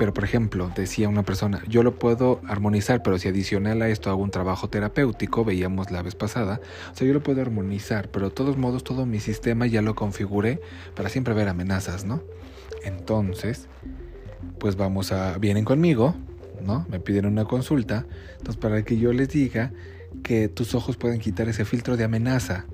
pero, 0.00 0.14
por 0.14 0.24
ejemplo, 0.24 0.72
decía 0.74 1.10
una 1.10 1.24
persona, 1.24 1.62
yo 1.68 1.82
lo 1.82 1.96
puedo 1.96 2.40
armonizar, 2.48 3.02
pero 3.02 3.18
si 3.18 3.28
adicional 3.28 3.82
a 3.82 3.90
esto 3.90 4.08
hago 4.08 4.22
un 4.22 4.30
trabajo 4.30 4.70
terapéutico, 4.70 5.44
veíamos 5.44 5.90
la 5.90 6.00
vez 6.00 6.14
pasada, 6.14 6.62
o 6.90 6.96
sea, 6.96 7.06
yo 7.06 7.12
lo 7.12 7.22
puedo 7.22 7.42
armonizar, 7.42 8.08
pero 8.08 8.30
de 8.30 8.34
todos 8.34 8.56
modos 8.56 8.82
todo 8.82 9.04
mi 9.04 9.20
sistema 9.20 9.66
ya 9.66 9.82
lo 9.82 9.94
configuré 9.94 10.62
para 10.96 11.10
siempre 11.10 11.34
ver 11.34 11.50
amenazas, 11.50 12.06
¿no? 12.06 12.22
Entonces, 12.82 13.68
pues 14.58 14.76
vamos 14.76 15.12
a, 15.12 15.36
vienen 15.36 15.66
conmigo, 15.66 16.14
¿no? 16.64 16.86
Me 16.88 16.98
piden 16.98 17.26
una 17.26 17.44
consulta, 17.44 18.06
entonces 18.38 18.56
para 18.56 18.82
que 18.86 18.96
yo 18.96 19.12
les 19.12 19.28
diga 19.28 19.70
que 20.22 20.48
tus 20.48 20.74
ojos 20.74 20.96
pueden 20.96 21.20
quitar 21.20 21.46
ese 21.50 21.66
filtro 21.66 21.98
de 21.98 22.04
amenaza, 22.04 22.64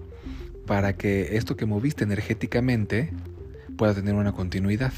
para 0.64 0.92
que 0.92 1.36
esto 1.36 1.56
que 1.56 1.66
moviste 1.66 2.04
energéticamente 2.04 3.12
pueda 3.76 3.94
tener 3.94 4.14
una 4.14 4.30
continuidad 4.30 4.92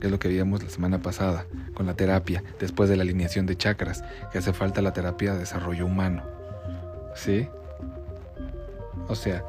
que 0.00 0.06
es 0.06 0.10
lo 0.10 0.18
que 0.18 0.28
vimos 0.28 0.62
la 0.62 0.70
semana 0.70 1.00
pasada 1.00 1.46
con 1.74 1.86
la 1.86 1.94
terapia, 1.94 2.42
después 2.58 2.88
de 2.88 2.96
la 2.96 3.02
alineación 3.02 3.46
de 3.46 3.56
chakras, 3.56 4.04
que 4.32 4.38
hace 4.38 4.52
falta 4.52 4.82
la 4.82 4.92
terapia 4.92 5.32
de 5.32 5.40
desarrollo 5.40 5.86
humano. 5.86 6.22
¿Sí? 7.14 7.48
O 9.08 9.14
sea, 9.14 9.44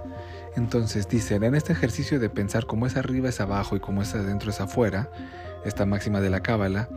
entonces 0.56 1.08
dicen, 1.08 1.44
en 1.44 1.56
este 1.56 1.74
ejercicio 1.74 2.20
de 2.20 2.30
pensar 2.30 2.66
cómo 2.66 2.86
es 2.86 2.98
arriba 2.98 3.30
es 3.30 3.40
abajo 3.42 3.76
y 3.76 3.80
cómo 3.80 4.02
es 4.02 4.14
adentro 4.16 4.50
es 4.50 4.62
afuera, 4.62 5.10
esta 5.66 5.86
máxima 5.86 6.22
de 6.22 6.30
la 6.30 6.42
cábala, 6.42 6.90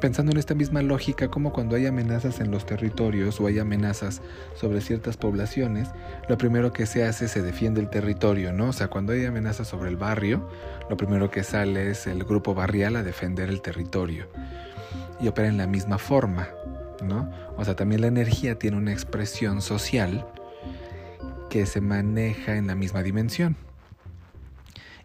pensando 0.00 0.32
en 0.32 0.38
esta 0.38 0.54
misma 0.54 0.82
lógica 0.82 1.28
como 1.28 1.52
cuando 1.52 1.76
hay 1.76 1.86
amenazas 1.86 2.40
en 2.40 2.50
los 2.50 2.66
territorios 2.66 3.40
o 3.40 3.46
hay 3.46 3.58
amenazas 3.58 4.22
sobre 4.54 4.80
ciertas 4.80 5.16
poblaciones, 5.16 5.88
lo 6.28 6.38
primero 6.38 6.72
que 6.72 6.86
se 6.86 7.04
hace 7.04 7.28
se 7.28 7.42
defiende 7.42 7.80
el 7.80 7.90
territorio, 7.90 8.52
¿no? 8.52 8.68
O 8.68 8.72
sea, 8.72 8.88
cuando 8.88 9.12
hay 9.12 9.24
amenazas 9.24 9.68
sobre 9.68 9.90
el 9.90 9.96
barrio, 9.96 10.48
lo 10.88 10.96
primero 10.96 11.30
que 11.30 11.44
sale 11.44 11.90
es 11.90 12.06
el 12.06 12.24
grupo 12.24 12.54
barrial 12.54 12.96
a 12.96 13.02
defender 13.02 13.48
el 13.50 13.60
territorio. 13.60 14.26
Y 15.20 15.28
opera 15.28 15.48
en 15.48 15.58
la 15.58 15.66
misma 15.66 15.98
forma, 15.98 16.48
¿no? 17.04 17.30
O 17.56 17.64
sea, 17.64 17.76
también 17.76 18.00
la 18.00 18.06
energía 18.06 18.58
tiene 18.58 18.78
una 18.78 18.92
expresión 18.92 19.60
social 19.60 20.26
que 21.50 21.66
se 21.66 21.80
maneja 21.80 22.56
en 22.56 22.68
la 22.68 22.74
misma 22.74 23.02
dimensión. 23.02 23.56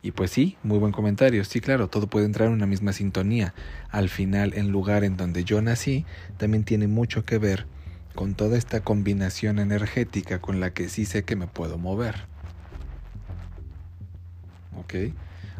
Y 0.06 0.12
pues 0.12 0.30
sí, 0.30 0.56
muy 0.62 0.78
buen 0.78 0.92
comentario. 0.92 1.44
Sí, 1.46 1.62
claro, 1.62 1.88
todo 1.88 2.06
puede 2.06 2.28
entrar 2.28 2.48
en 2.50 2.54
una 2.54 2.68
misma 2.68 2.94
sintonía. 2.94 3.56
Al 3.90 4.08
final, 4.08 4.54
el 4.54 4.68
lugar 4.68 5.04
en 5.04 5.18
donde 5.18 5.44
yo 5.44 5.64
nací 5.64 6.06
también 6.38 6.64
tiene 6.64 6.88
mucho 6.88 7.26
que 7.26 7.40
ver 7.40 7.66
con 8.14 8.36
toda 8.36 8.56
esta 8.56 8.82
combinación 8.82 9.58
energética 9.58 10.38
con 10.38 10.60
la 10.60 10.70
que 10.70 10.90
sí 10.90 11.06
sé 11.06 11.24
que 11.24 11.36
me 11.36 11.48
puedo 11.48 11.80
mover. 11.80 12.28
¿Ok? 14.78 14.94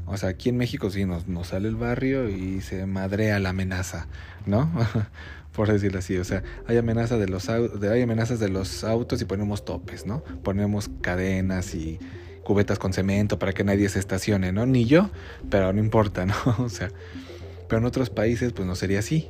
O 0.06 0.16
sea, 0.16 0.30
aquí 0.30 0.50
en 0.50 0.58
México 0.58 0.92
sí 0.92 1.06
nos, 1.06 1.26
sale 1.48 1.68
el 1.68 1.76
barrio 1.76 2.30
y 2.30 2.62
se 2.62 2.86
madrea 2.86 3.40
la 3.40 3.50
amenaza, 3.50 4.06
¿no? 4.46 4.72
por 5.54 5.72
decirlo 5.72 5.98
así. 5.98 6.18
O 6.20 6.24
sea, 6.24 6.44
hay, 6.68 6.78
amenaza 6.78 7.18
de 7.18 7.28
los, 7.28 7.50
hay 7.50 8.02
amenazas 8.04 8.40
de 8.40 8.50
los 8.50 8.84
autos 8.84 9.20
y 9.24 9.26
ponemos 9.26 9.66
topes, 9.66 10.06
¿no? 10.06 10.24
Ponemos 10.44 10.92
cadenas 11.02 11.74
y 11.74 11.98
cubetas 12.46 12.80
con 12.80 12.94
cemento 12.94 13.38
para 13.38 13.52
que 13.52 13.66
nadie 13.66 13.90
se 13.90 14.00
estacione, 14.00 14.54
¿no? 14.54 14.66
Ni 14.66 14.86
yo, 14.86 15.10
pero 15.50 15.74
no 15.74 15.82
importa, 15.82 16.26
¿no? 16.26 16.36
O 16.60 16.70
sea, 16.70 16.90
pero 17.68 17.80
en 17.80 17.86
otros 17.86 18.10
países 18.10 18.54
pues 18.54 18.66
no 18.66 18.76
sería 18.76 19.00
así, 19.00 19.28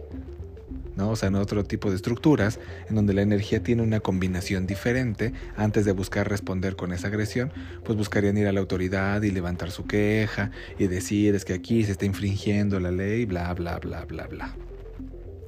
¿no? 0.95 1.09
O 1.09 1.15
sea, 1.15 1.29
en 1.29 1.35
otro 1.35 1.63
tipo 1.63 1.89
de 1.89 1.95
estructuras 1.95 2.59
en 2.89 2.95
donde 2.95 3.13
la 3.13 3.21
energía 3.21 3.63
tiene 3.63 3.81
una 3.81 4.01
combinación 4.01 4.67
diferente, 4.67 5.33
antes 5.55 5.85
de 5.85 5.93
buscar 5.93 6.29
responder 6.29 6.75
con 6.75 6.93
esa 6.93 7.07
agresión, 7.07 7.51
pues 7.83 7.97
buscarían 7.97 8.37
ir 8.37 8.47
a 8.47 8.51
la 8.51 8.59
autoridad 8.59 9.21
y 9.23 9.31
levantar 9.31 9.71
su 9.71 9.85
queja 9.85 10.51
y 10.77 10.87
decir 10.87 11.33
es 11.33 11.45
que 11.45 11.53
aquí 11.53 11.83
se 11.85 11.93
está 11.93 12.05
infringiendo 12.05 12.79
la 12.79 12.91
ley, 12.91 13.25
bla, 13.25 13.53
bla, 13.53 13.79
bla, 13.79 14.05
bla, 14.05 14.27
bla. 14.27 14.55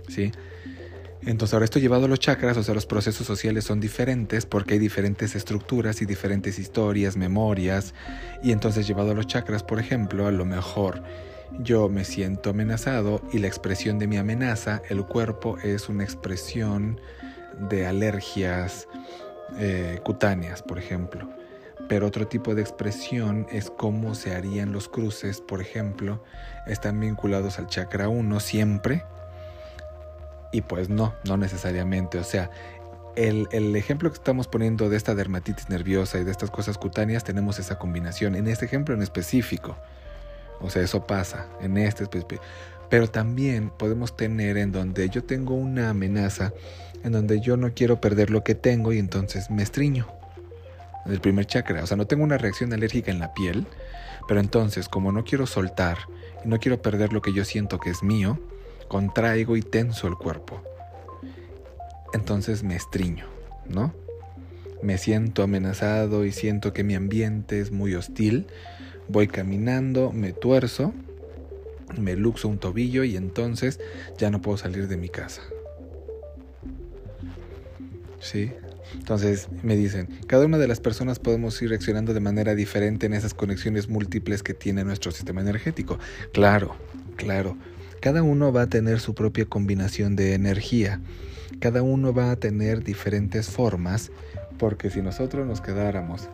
¿Sí? 0.07 0.31
Entonces 1.27 1.53
ahora 1.53 1.65
esto 1.65 1.79
llevado 1.79 2.05
a 2.05 2.07
los 2.07 2.21
chakras, 2.21 2.55
o 2.55 2.63
sea, 2.63 2.73
los 2.73 2.85
procesos 2.85 3.27
sociales 3.27 3.65
son 3.65 3.81
diferentes 3.81 4.45
porque 4.45 4.75
hay 4.75 4.79
diferentes 4.79 5.35
estructuras 5.35 6.01
y 6.01 6.05
diferentes 6.05 6.57
historias, 6.57 7.17
memorias. 7.17 7.93
Y 8.41 8.53
entonces 8.53 8.87
llevado 8.87 9.11
a 9.11 9.13
los 9.13 9.27
chakras, 9.27 9.61
por 9.61 9.77
ejemplo, 9.77 10.27
a 10.27 10.31
lo 10.31 10.45
mejor 10.45 11.03
yo 11.59 11.89
me 11.89 12.05
siento 12.05 12.51
amenazado 12.51 13.21
y 13.33 13.39
la 13.39 13.47
expresión 13.47 13.99
de 13.99 14.07
mi 14.07 14.15
amenaza, 14.15 14.81
el 14.89 15.03
cuerpo 15.03 15.57
es 15.57 15.89
una 15.89 16.05
expresión 16.05 17.01
de 17.69 17.85
alergias 17.85 18.87
eh, 19.57 19.99
cutáneas, 20.05 20.63
por 20.63 20.79
ejemplo. 20.79 21.29
Pero 21.89 22.07
otro 22.07 22.29
tipo 22.29 22.55
de 22.55 22.61
expresión 22.61 23.47
es 23.51 23.69
cómo 23.69 24.15
se 24.15 24.33
harían 24.33 24.71
los 24.71 24.87
cruces, 24.87 25.41
por 25.41 25.59
ejemplo, 25.59 26.23
están 26.67 27.01
vinculados 27.01 27.59
al 27.59 27.67
chakra 27.67 28.07
1 28.07 28.39
siempre 28.39 29.03
y 30.51 30.61
pues 30.61 30.89
no, 30.89 31.13
no 31.25 31.37
necesariamente. 31.37 32.17
O 32.17 32.23
sea, 32.23 32.49
el, 33.15 33.47
el, 33.51 33.75
ejemplo 33.75 34.09
que 34.09 34.15
estamos 34.15 34.47
poniendo 34.47 34.89
de 34.89 34.97
esta 34.97 35.15
dermatitis 35.15 35.69
nerviosa 35.69 36.19
y 36.19 36.23
de 36.23 36.31
estas 36.31 36.51
cosas 36.51 36.77
cutáneas, 36.77 37.23
tenemos 37.23 37.59
esa 37.59 37.77
combinación. 37.77 38.35
En 38.35 38.47
este 38.47 38.65
ejemplo 38.65 38.93
en 38.93 39.01
específico. 39.01 39.75
O 40.59 40.69
sea, 40.69 40.81
eso 40.81 41.05
pasa 41.05 41.47
en 41.61 41.77
este 41.77 42.03
específico. 42.03 42.41
Pero 42.89 43.09
también 43.09 43.69
podemos 43.69 44.15
tener 44.15 44.57
en 44.57 44.71
donde 44.71 45.09
yo 45.09 45.23
tengo 45.23 45.55
una 45.55 45.89
amenaza, 45.89 46.53
en 47.03 47.11
donde 47.11 47.41
yo 47.41 47.57
no 47.57 47.73
quiero 47.73 47.99
perder 47.99 48.29
lo 48.29 48.43
que 48.43 48.55
tengo 48.55 48.93
y 48.93 48.99
entonces 48.99 49.49
me 49.49 49.63
estriño. 49.63 50.07
El 51.05 51.19
primer 51.19 51.45
chakra. 51.45 51.83
O 51.83 51.87
sea, 51.87 51.97
no 51.97 52.07
tengo 52.07 52.23
una 52.23 52.37
reacción 52.37 52.71
alérgica 52.73 53.11
en 53.11 53.19
la 53.19 53.33
piel, 53.33 53.65
pero 54.27 54.39
entonces 54.39 54.89
como 54.89 55.11
no 55.11 55.23
quiero 55.23 55.47
soltar 55.47 55.97
y 56.43 56.47
no 56.47 56.59
quiero 56.59 56.81
perder 56.81 57.13
lo 57.13 57.21
que 57.21 57.33
yo 57.33 57.45
siento 57.45 57.79
que 57.79 57.89
es 57.89 58.03
mío, 58.03 58.39
contraigo 58.87 59.57
y 59.57 59.61
tenso 59.61 60.07
el 60.07 60.15
cuerpo. 60.15 60.61
Entonces 62.13 62.63
me 62.63 62.75
estriño, 62.75 63.25
¿no? 63.67 63.93
Me 64.81 64.97
siento 64.97 65.43
amenazado 65.43 66.25
y 66.25 66.31
siento 66.31 66.73
que 66.73 66.83
mi 66.83 66.95
ambiente 66.95 67.59
es 67.59 67.71
muy 67.71 67.95
hostil. 67.95 68.47
Voy 69.07 69.27
caminando, 69.27 70.11
me 70.11 70.33
tuerzo, 70.33 70.93
me 71.99 72.15
luxo 72.15 72.47
un 72.47 72.59
tobillo 72.59 73.03
y 73.03 73.15
entonces 73.15 73.79
ya 74.17 74.29
no 74.29 74.41
puedo 74.41 74.57
salir 74.57 74.87
de 74.87 74.97
mi 74.97 75.09
casa. 75.09 75.41
¿Sí? 78.19 78.51
Entonces 78.93 79.47
me 79.63 79.75
dicen, 79.75 80.07
cada 80.27 80.45
una 80.45 80.57
de 80.57 80.67
las 80.67 80.79
personas 80.79 81.19
podemos 81.19 81.61
ir 81.61 81.69
reaccionando 81.69 82.13
de 82.13 82.19
manera 82.19 82.55
diferente 82.55 83.05
en 83.05 83.13
esas 83.13 83.33
conexiones 83.33 83.89
múltiples 83.89 84.43
que 84.43 84.53
tiene 84.53 84.83
nuestro 84.83 85.11
sistema 85.11 85.41
energético. 85.41 85.99
Claro, 86.33 86.75
claro, 87.15 87.57
cada 88.01 88.23
uno 88.23 88.51
va 88.51 88.63
a 88.63 88.67
tener 88.67 88.99
su 88.99 89.15
propia 89.15 89.45
combinación 89.45 90.15
de 90.15 90.33
energía. 90.33 91.01
Cada 91.59 91.81
uno 91.81 92.13
va 92.13 92.31
a 92.31 92.35
tener 92.35 92.83
diferentes 92.83 93.49
formas, 93.49 94.11
porque 94.59 94.89
si 94.89 95.01
nosotros 95.01 95.47
nos 95.47 95.61
quedáramos, 95.61 96.29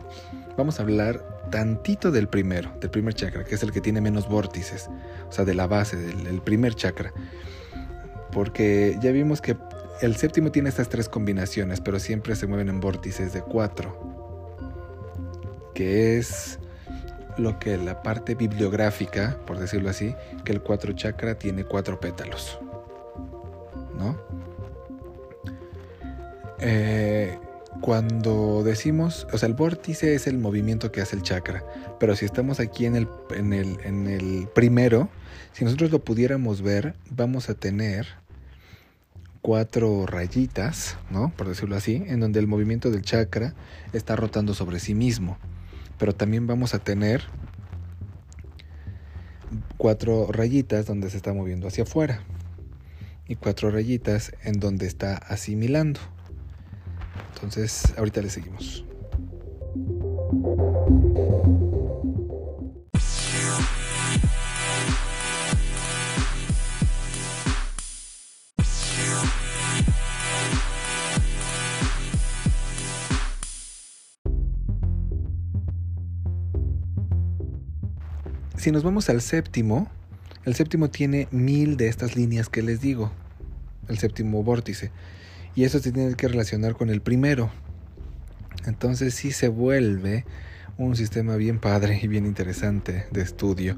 vamos 0.56 0.78
a 0.78 0.82
hablar 0.82 1.48
tantito 1.50 2.10
del 2.10 2.28
primero, 2.28 2.72
del 2.80 2.90
primer 2.90 3.14
chakra, 3.14 3.44
que 3.44 3.54
es 3.54 3.62
el 3.62 3.72
que 3.72 3.80
tiene 3.80 4.00
menos 4.00 4.28
vórtices, 4.28 4.88
o 5.28 5.32
sea, 5.32 5.44
de 5.44 5.54
la 5.54 5.66
base, 5.66 5.96
del, 5.96 6.42
primer 6.42 6.74
chakra. 6.74 7.12
Porque 8.32 8.98
ya 9.00 9.12
vimos 9.12 9.40
que 9.40 9.56
el 10.00 10.16
séptimo 10.16 10.50
tiene 10.50 10.68
estas 10.68 10.88
tres 10.88 11.08
combinaciones, 11.08 11.80
pero 11.80 11.98
siempre 11.98 12.36
se 12.36 12.46
mueven 12.46 12.68
en 12.68 12.80
vórtices 12.80 13.32
de 13.32 13.40
cuatro, 13.40 13.96
que 15.74 16.18
es 16.18 16.58
lo 17.36 17.58
que 17.58 17.76
la 17.76 18.02
parte 18.02 18.34
bibliográfica, 18.34 19.38
por 19.46 19.58
decirlo 19.58 19.90
así, 19.90 20.14
que 20.44 20.52
el 20.52 20.60
cuatro 20.62 20.92
chakra 20.92 21.36
tiene 21.36 21.64
cuatro 21.64 22.00
pétalos. 22.00 22.58
¿No? 23.96 24.16
Eh, 26.60 27.38
cuando 27.80 28.62
decimos, 28.64 29.26
o 29.32 29.38
sea, 29.38 29.48
el 29.48 29.54
vórtice 29.54 30.14
es 30.14 30.26
el 30.26 30.38
movimiento 30.38 30.90
que 30.90 31.00
hace 31.00 31.16
el 31.16 31.22
chakra, 31.22 31.64
pero 32.00 32.16
si 32.16 32.24
estamos 32.24 32.60
aquí 32.60 32.86
en 32.86 32.96
el, 32.96 33.08
en 33.30 33.52
el, 33.52 33.78
en 33.84 34.06
el 34.06 34.48
primero, 34.54 35.08
si 35.52 35.64
nosotros 35.64 35.90
lo 35.90 35.98
pudiéramos 36.00 36.62
ver, 36.62 36.94
vamos 37.10 37.50
a 37.50 37.54
tener 37.54 38.06
cuatro 39.42 40.06
rayitas, 40.06 40.96
¿no? 41.10 41.32
Por 41.36 41.48
decirlo 41.48 41.76
así, 41.76 42.02
en 42.06 42.20
donde 42.20 42.40
el 42.40 42.46
movimiento 42.46 42.90
del 42.90 43.02
chakra 43.02 43.54
está 43.92 44.16
rotando 44.16 44.54
sobre 44.54 44.80
sí 44.80 44.94
mismo 44.94 45.36
pero 45.98 46.14
también 46.14 46.46
vamos 46.46 46.74
a 46.74 46.78
tener 46.78 47.22
cuatro 49.76 50.30
rayitas 50.30 50.86
donde 50.86 51.10
se 51.10 51.16
está 51.16 51.32
moviendo 51.32 51.68
hacia 51.68 51.84
afuera 51.84 52.22
y 53.26 53.36
cuatro 53.36 53.70
rayitas 53.70 54.32
en 54.42 54.60
donde 54.60 54.86
está 54.86 55.16
asimilando. 55.16 56.00
Entonces, 57.34 57.92
ahorita 57.96 58.22
le 58.22 58.30
seguimos. 58.30 58.84
Si 78.64 78.72
nos 78.72 78.82
vamos 78.82 79.10
al 79.10 79.20
séptimo, 79.20 79.90
el 80.46 80.54
séptimo 80.54 80.88
tiene 80.88 81.28
mil 81.30 81.76
de 81.76 81.88
estas 81.88 82.16
líneas 82.16 82.48
que 82.48 82.62
les 82.62 82.80
digo, 82.80 83.12
el 83.90 83.98
séptimo 83.98 84.42
vórtice, 84.42 84.90
y 85.54 85.64
eso 85.64 85.80
se 85.80 85.92
tiene 85.92 86.14
que 86.14 86.28
relacionar 86.28 86.72
con 86.72 86.88
el 86.88 87.02
primero. 87.02 87.50
Entonces 88.64 89.12
sí 89.12 89.32
se 89.32 89.48
vuelve 89.48 90.24
un 90.78 90.96
sistema 90.96 91.36
bien 91.36 91.58
padre 91.58 92.00
y 92.02 92.08
bien 92.08 92.24
interesante 92.24 93.04
de 93.10 93.20
estudio. 93.20 93.76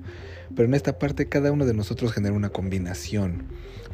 Pero 0.54 0.68
en 0.68 0.74
esta 0.74 1.00
parte 1.00 1.28
cada 1.28 1.50
uno 1.50 1.66
de 1.66 1.74
nosotros 1.74 2.12
genera 2.12 2.36
una 2.36 2.50
combinación, 2.50 3.42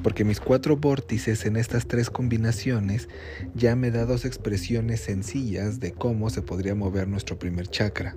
porque 0.02 0.26
mis 0.26 0.40
cuatro 0.40 0.76
vórtices 0.76 1.46
en 1.46 1.56
estas 1.56 1.86
tres 1.86 2.10
combinaciones 2.10 3.08
ya 3.54 3.76
me 3.76 3.90
da 3.90 4.04
dos 4.04 4.26
expresiones 4.26 5.00
sencillas 5.00 5.80
de 5.80 5.92
cómo 5.92 6.28
se 6.28 6.42
podría 6.42 6.74
mover 6.74 7.08
nuestro 7.08 7.38
primer 7.38 7.68
chakra. 7.68 8.14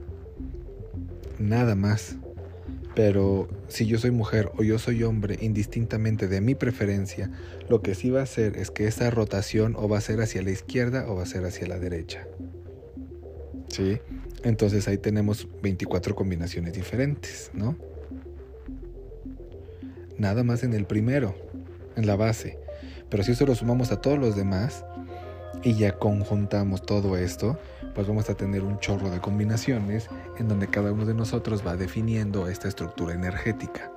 Nada 1.39 1.75
más. 1.75 2.17
Pero 2.95 3.49
si 3.67 3.85
yo 3.85 3.97
soy 3.97 4.11
mujer 4.11 4.51
o 4.57 4.63
yo 4.63 4.79
soy 4.79 5.03
hombre, 5.03 5.37
indistintamente 5.41 6.29
de 6.29 6.39
mi 6.39 6.55
preferencia, 6.55 7.29
lo 7.67 7.81
que 7.81 7.93
sí 7.93 8.09
va 8.09 8.21
a 8.21 8.23
hacer 8.23 8.57
es 8.57 8.71
que 8.71 8.87
esa 8.87 9.09
rotación 9.09 9.75
o 9.77 9.89
va 9.89 9.97
a 9.97 10.01
ser 10.01 10.21
hacia 10.21 10.41
la 10.41 10.51
izquierda 10.51 11.05
o 11.07 11.15
va 11.15 11.23
a 11.23 11.25
ser 11.25 11.43
hacia 11.45 11.67
la 11.67 11.77
derecha. 11.77 12.25
¿Sí? 13.67 13.99
Entonces 14.43 14.87
ahí 14.87 14.97
tenemos 14.97 15.47
24 15.61 16.15
combinaciones 16.15 16.73
diferentes, 16.73 17.51
¿no? 17.53 17.75
Nada 20.17 20.43
más 20.43 20.63
en 20.63 20.73
el 20.73 20.85
primero, 20.85 21.35
en 21.97 22.07
la 22.07 22.15
base. 22.15 22.57
Pero 23.09 23.23
si 23.23 23.33
eso 23.33 23.45
lo 23.45 23.55
sumamos 23.55 23.91
a 23.91 23.99
todos 23.99 24.17
los 24.17 24.37
demás 24.37 24.85
y 25.63 25.73
ya 25.73 25.97
conjuntamos 25.97 26.85
todo 26.85 27.17
esto, 27.17 27.59
pues 27.95 28.07
vamos 28.07 28.29
a 28.29 28.35
tener 28.35 28.63
un 28.63 28.77
chorro 28.79 29.09
de 29.09 29.21
combinaciones 29.21 30.09
en 30.37 30.49
donde 30.49 30.67
cada 30.67 30.91
uno 30.91 31.05
de 31.05 31.13
nosotros 31.13 31.65
va 31.65 31.77
definiendo 31.77 32.49
esta 32.49 32.67
estructura 32.67 33.13
energética. 33.13 33.91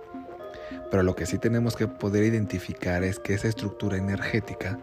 Pero 0.90 1.02
lo 1.02 1.14
que 1.14 1.26
sí 1.26 1.38
tenemos 1.38 1.76
que 1.76 1.88
poder 1.88 2.25
identificar 2.25 3.02
es 3.02 3.19
que 3.19 3.35
esa 3.35 3.49
estructura 3.49 3.99
energética 3.99 4.78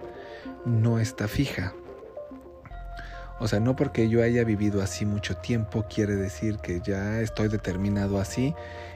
no 0.65 1.00
está 1.00 1.27
fija. 1.27 1.74
O 3.39 3.48
sea, 3.48 3.60
no 3.60 3.75
porque 3.75 4.10
yo 4.10 4.22
haya 4.22 4.43
vivido 4.43 4.81
así 4.81 5.05
mucho 5.05 5.36
tiempo 5.38 5.86
quiere 5.89 6.15
decir 6.15 6.57
que 6.57 6.81
ya 6.81 7.19
estoy 7.22 7.48
determinado 7.48 8.19
así 8.19 8.53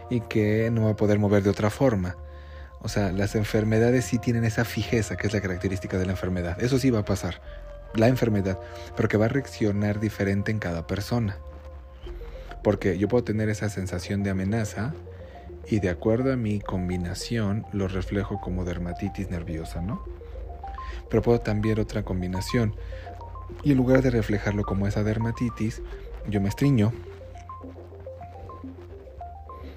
y 0.10 0.22
que 0.22 0.70
no 0.72 0.86
va 0.86 0.92
a 0.92 0.96
poder 0.96 1.18
mover 1.20 1.44
de 1.44 1.50
otra 1.50 1.70
forma. 1.70 2.18
O 2.82 2.88
sea, 2.88 3.12
las 3.12 3.36
enfermedades 3.36 4.06
sí 4.06 4.20
tienen 4.20 4.46
esa 4.46 4.64
fijeza 4.64 5.18
que 5.18 5.28
es 5.28 5.34
la 5.34 5.42
característica 5.42 5.98
de 5.98 6.06
la 6.06 6.12
enfermedad. 6.12 6.62
Eso 6.62 6.80
sí 6.80 6.90
va 6.90 7.00
a 7.00 7.06
pasar, 7.06 7.42
la 7.96 8.08
enfermedad, 8.08 8.60
pero 8.96 9.10
que 9.10 9.18
va 9.18 9.26
a 9.26 9.30
reaccionar 9.30 10.00
diferente 10.00 10.52
en 10.52 10.60
cada 10.60 10.88
persona. 10.88 11.38
Porque 12.64 12.98
yo 12.98 13.08
puedo 13.08 13.24
tener 13.24 13.50
esa 13.50 13.70
sensación 13.70 14.24
de 14.24 14.30
amenaza 14.32 14.94
y 15.68 15.80
de 15.80 15.90
acuerdo 15.90 16.34
a 16.34 16.36
mi 16.36 16.60
combinación 16.60 17.66
lo 17.74 17.88
reflejo 17.88 18.40
como 18.42 18.66
dermatitis 18.66 19.30
nerviosa, 19.30 19.82
¿no? 19.82 20.04
Pero 21.10 21.22
puedo 21.22 21.40
también 21.40 21.80
otra 21.80 22.04
combinación 22.04 22.76
y 23.64 23.72
en 23.72 23.78
lugar 23.78 24.02
de 24.02 24.12
reflejarlo 24.12 24.64
como 24.64 24.88
esa 24.88 25.04
dermatitis, 25.04 25.82
yo 26.28 26.42
me 26.42 26.50
estriño. 26.50 26.94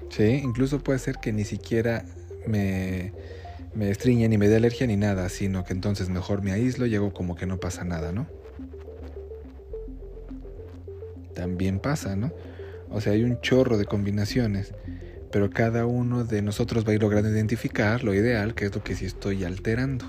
Sí, 0.09 0.41
incluso 0.43 0.79
puede 0.79 0.99
ser 0.99 1.17
que 1.17 1.33
ni 1.33 1.43
siquiera 1.43 2.05
me, 2.45 3.13
me 3.75 3.89
estriñe 3.89 4.29
ni 4.29 4.37
me 4.37 4.47
dé 4.47 4.57
alergia 4.57 4.87
ni 4.87 4.97
nada, 4.97 5.29
sino 5.29 5.63
que 5.63 5.73
entonces 5.73 6.09
mejor 6.09 6.41
me 6.41 6.51
aíslo 6.51 6.85
y 6.85 6.95
hago 6.95 7.13
como 7.13 7.35
que 7.35 7.45
no 7.45 7.59
pasa 7.59 7.83
nada, 7.83 8.11
¿no? 8.11 8.27
También 11.33 11.79
pasa, 11.79 12.15
¿no? 12.15 12.31
O 12.89 13.01
sea, 13.01 13.13
hay 13.13 13.23
un 13.23 13.41
chorro 13.41 13.77
de 13.77 13.85
combinaciones, 13.85 14.73
pero 15.31 15.49
cada 15.49 15.87
uno 15.87 16.23
de 16.23 16.43
nosotros 16.43 16.85
va 16.85 16.91
a 16.91 16.95
ir 16.95 17.01
logrando 17.01 17.29
identificar 17.29 18.03
lo 18.03 18.13
ideal, 18.13 18.53
que 18.53 18.65
es 18.65 18.75
lo 18.75 18.83
que 18.83 18.95
sí 18.95 19.05
estoy 19.05 19.43
alterando. 19.43 20.05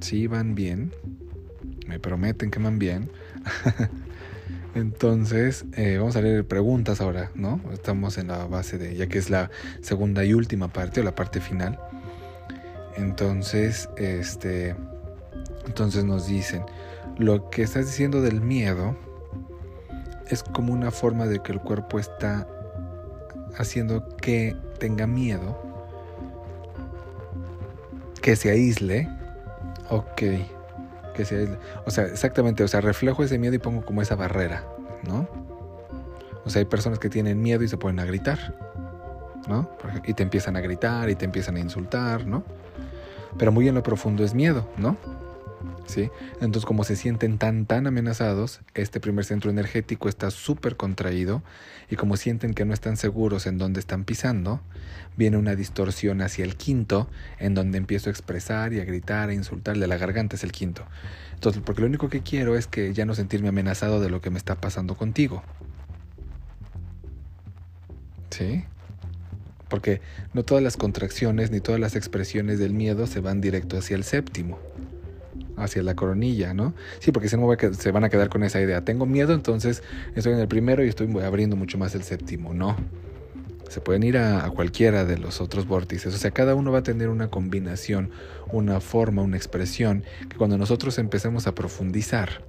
Si 0.00 0.26
van 0.26 0.54
bien, 0.54 0.92
me 1.86 2.00
prometen 2.00 2.50
que 2.50 2.58
van 2.58 2.78
bien. 2.78 3.10
Entonces, 4.74 5.66
eh, 5.76 5.98
vamos 5.98 6.16
a 6.16 6.22
leer 6.22 6.46
preguntas 6.46 7.00
ahora, 7.02 7.30
¿no? 7.34 7.60
Estamos 7.72 8.16
en 8.16 8.28
la 8.28 8.46
base 8.46 8.78
de, 8.78 8.96
ya 8.96 9.06
que 9.06 9.18
es 9.18 9.28
la 9.28 9.50
segunda 9.82 10.24
y 10.24 10.32
última 10.32 10.68
parte 10.68 11.00
o 11.00 11.04
la 11.04 11.14
parte 11.14 11.40
final. 11.40 11.78
Entonces, 12.96 13.90
este, 13.96 14.74
entonces 15.66 16.04
nos 16.04 16.26
dicen, 16.26 16.64
lo 17.18 17.50
que 17.50 17.62
estás 17.62 17.86
diciendo 17.86 18.22
del 18.22 18.40
miedo 18.40 18.96
es 20.28 20.42
como 20.42 20.72
una 20.72 20.90
forma 20.90 21.26
de 21.26 21.40
que 21.40 21.52
el 21.52 21.60
cuerpo 21.60 21.98
está 21.98 22.48
haciendo 23.58 24.08
que 24.16 24.56
tenga 24.78 25.06
miedo, 25.06 25.60
que 28.22 28.36
se 28.36 28.50
aísle. 28.50 29.08
Ok 29.90 30.22
que 31.12 31.24
sea, 31.24 31.58
o 31.84 31.90
sea, 31.90 32.04
exactamente, 32.04 32.64
o 32.64 32.68
sea, 32.68 32.80
reflejo 32.80 33.22
ese 33.22 33.38
miedo 33.38 33.54
y 33.54 33.58
pongo 33.58 33.84
como 33.84 34.02
esa 34.02 34.16
barrera, 34.16 34.64
¿no? 35.06 35.28
O 36.44 36.50
sea, 36.50 36.60
hay 36.60 36.66
personas 36.66 36.98
que 36.98 37.08
tienen 37.08 37.40
miedo 37.40 37.62
y 37.62 37.68
se 37.68 37.76
ponen 37.76 38.00
a 38.00 38.04
gritar, 38.04 38.54
¿no? 39.48 39.70
Y 40.04 40.14
te 40.14 40.22
empiezan 40.22 40.56
a 40.56 40.60
gritar 40.60 41.08
y 41.10 41.14
te 41.14 41.24
empiezan 41.24 41.56
a 41.56 41.60
insultar, 41.60 42.26
¿no? 42.26 42.42
Pero 43.38 43.52
muy 43.52 43.68
en 43.68 43.74
lo 43.74 43.82
profundo 43.82 44.24
es 44.24 44.34
miedo, 44.34 44.68
¿no? 44.76 44.96
Entonces, 46.40 46.64
como 46.64 46.84
se 46.84 46.96
sienten 46.96 47.38
tan, 47.38 47.66
tan 47.66 47.86
amenazados, 47.86 48.60
este 48.74 49.00
primer 49.00 49.24
centro 49.24 49.50
energético 49.50 50.08
está 50.08 50.30
súper 50.30 50.76
contraído 50.76 51.42
y 51.90 51.96
como 51.96 52.16
sienten 52.16 52.54
que 52.54 52.64
no 52.64 52.72
están 52.72 52.96
seguros 52.96 53.46
en 53.46 53.58
dónde 53.58 53.80
están 53.80 54.04
pisando, 54.04 54.60
viene 55.16 55.36
una 55.36 55.54
distorsión 55.54 56.22
hacia 56.22 56.44
el 56.44 56.56
quinto, 56.56 57.08
en 57.38 57.54
donde 57.54 57.78
empiezo 57.78 58.08
a 58.08 58.12
expresar 58.12 58.72
y 58.72 58.80
a 58.80 58.84
gritar, 58.84 59.28
a 59.28 59.34
insultar, 59.34 59.76
de 59.78 59.86
la 59.86 59.96
garganta 59.96 60.36
es 60.36 60.44
el 60.44 60.52
quinto. 60.52 60.84
Entonces, 61.34 61.62
porque 61.64 61.82
lo 61.82 61.88
único 61.88 62.08
que 62.08 62.22
quiero 62.22 62.56
es 62.56 62.66
que 62.66 62.94
ya 62.94 63.04
no 63.04 63.14
sentirme 63.14 63.48
amenazado 63.48 64.00
de 64.00 64.08
lo 64.08 64.20
que 64.20 64.30
me 64.30 64.38
está 64.38 64.54
pasando 64.60 64.96
contigo. 64.96 65.42
¿Sí? 68.30 68.64
Porque 69.68 70.00
no 70.32 70.42
todas 70.42 70.62
las 70.62 70.76
contracciones 70.76 71.50
ni 71.50 71.60
todas 71.60 71.80
las 71.80 71.96
expresiones 71.96 72.58
del 72.58 72.72
miedo 72.72 73.06
se 73.06 73.20
van 73.20 73.40
directo 73.40 73.76
hacia 73.76 73.96
el 73.96 74.04
séptimo 74.04 74.58
hacia 75.62 75.82
la 75.82 75.94
coronilla, 75.94 76.54
¿no? 76.54 76.74
Sí, 76.98 77.12
porque 77.12 77.28
si 77.28 77.36
no 77.36 77.48
se 77.72 77.92
van 77.92 78.04
a 78.04 78.08
quedar 78.08 78.28
con 78.28 78.42
esa 78.42 78.60
idea. 78.60 78.84
Tengo 78.84 79.06
miedo, 79.06 79.34
entonces 79.34 79.82
estoy 80.14 80.32
en 80.32 80.40
el 80.40 80.48
primero 80.48 80.84
y 80.84 80.88
estoy 80.88 81.08
abriendo 81.20 81.56
mucho 81.56 81.78
más 81.78 81.94
el 81.94 82.02
séptimo. 82.02 82.54
No. 82.54 82.76
Se 83.68 83.80
pueden 83.80 84.02
ir 84.02 84.18
a, 84.18 84.50
cualquiera 84.50 85.04
de 85.04 85.16
los 85.16 85.40
otros 85.40 85.66
vórtices. 85.66 86.14
O 86.14 86.18
sea, 86.18 86.30
cada 86.30 86.54
uno 86.54 86.72
va 86.72 86.80
a 86.80 86.82
tener 86.82 87.08
una 87.08 87.28
combinación, 87.28 88.10
una 88.52 88.80
forma, 88.80 89.22
una 89.22 89.38
expresión, 89.38 90.04
que 90.28 90.36
cuando 90.36 90.58
nosotros 90.58 90.98
empecemos 90.98 91.46
a 91.46 91.54
profundizar 91.54 92.44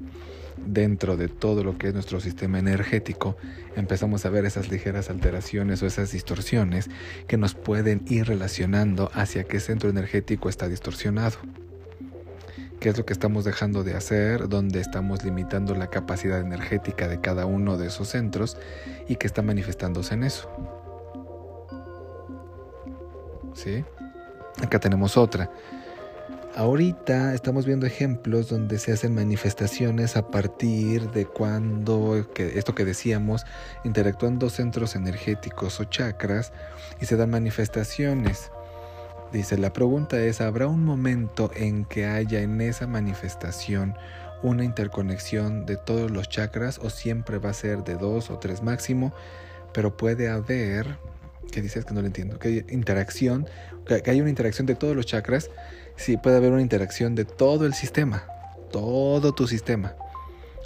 dentro 0.65 1.15
de 1.15 1.29
todo 1.29 1.63
lo 1.63 1.77
que 1.77 1.87
es 1.87 1.93
nuestro 1.93 2.19
sistema 2.19 2.59
energético, 2.59 3.37
empezamos 3.75 4.25
a 4.25 4.29
ver 4.29 4.45
esas 4.45 4.69
ligeras 4.69 5.09
alteraciones 5.09 5.81
o 5.81 5.85
esas 5.85 6.11
distorsiones 6.11 6.89
que 7.27 7.37
nos 7.37 7.53
pueden 7.53 8.03
ir 8.07 8.27
relacionando 8.27 9.09
hacia 9.13 9.45
qué 9.45 9.59
centro 9.59 9.89
energético 9.89 10.49
está 10.49 10.67
distorsionado 10.67 11.37
qué 12.83 12.89
es 12.89 12.97
lo 12.97 13.05
que 13.05 13.13
estamos 13.13 13.45
dejando 13.45 13.85
de 13.85 13.95
hacer, 13.95 14.49
dónde 14.49 14.81
estamos 14.81 15.23
limitando 15.23 15.73
la 15.73 15.87
capacidad 15.87 16.41
energética 16.41 17.07
de 17.07 17.21
cada 17.21 17.45
uno 17.45 17.77
de 17.77 17.87
esos 17.87 18.09
centros 18.09 18.57
y 19.07 19.15
que 19.15 19.25
está 19.25 19.41
manifestándose 19.41 20.15
en 20.15 20.25
eso. 20.25 20.49
¿Sí? 23.53 23.85
Acá 24.61 24.81
tenemos 24.81 25.15
otra. 25.15 25.49
Ahorita 26.57 27.33
estamos 27.33 27.65
viendo 27.65 27.85
ejemplos 27.85 28.49
donde 28.49 28.77
se 28.77 28.91
hacen 28.91 29.15
manifestaciones 29.15 30.17
a 30.17 30.29
partir 30.29 31.09
de 31.11 31.25
cuando, 31.25 32.17
esto 32.37 32.75
que 32.75 32.83
decíamos, 32.83 33.45
interactúan 33.85 34.39
dos 34.39 34.51
centros 34.51 34.97
energéticos 34.97 35.79
o 35.79 35.85
chakras 35.85 36.51
y 36.99 37.05
se 37.05 37.15
dan 37.15 37.29
manifestaciones. 37.29 38.51
Dice, 39.33 39.57
la 39.57 39.73
pregunta 39.73 40.21
es, 40.21 40.41
¿habrá 40.41 40.67
un 40.67 40.85
momento 40.85 41.49
en 41.55 41.85
que 41.85 42.05
haya 42.05 42.41
en 42.41 42.61
esa 42.61 42.85
manifestación 42.85 43.95
una 44.43 44.63
interconexión 44.63 45.65
de 45.65 45.75
todos 45.75 46.11
los 46.11 46.29
chakras 46.29 46.77
o 46.77 46.91
siempre 46.91 47.39
va 47.39 47.49
a 47.49 47.53
ser 47.53 47.83
de 47.83 47.95
dos 47.95 48.29
o 48.29 48.37
tres 48.37 48.61
máximo? 48.61 49.11
Pero 49.73 49.97
puede 49.97 50.29
haber, 50.29 50.99
¿qué 51.51 51.63
dices 51.63 51.83
que 51.83 51.95
no 51.95 52.01
lo 52.01 52.07
entiendo? 52.07 52.37
Que 52.37 52.47
hay 52.47 52.65
interacción, 52.69 53.47
que 53.87 54.11
hay 54.11 54.21
una 54.21 54.29
interacción 54.29 54.67
de 54.67 54.75
todos 54.75 54.95
los 54.95 55.07
chakras, 55.07 55.49
sí 55.95 56.15
puede 56.15 56.37
haber 56.37 56.51
una 56.51 56.61
interacción 56.61 57.15
de 57.15 57.25
todo 57.25 57.65
el 57.65 57.73
sistema, 57.73 58.25
todo 58.71 59.33
tu 59.33 59.47
sistema. 59.47 59.95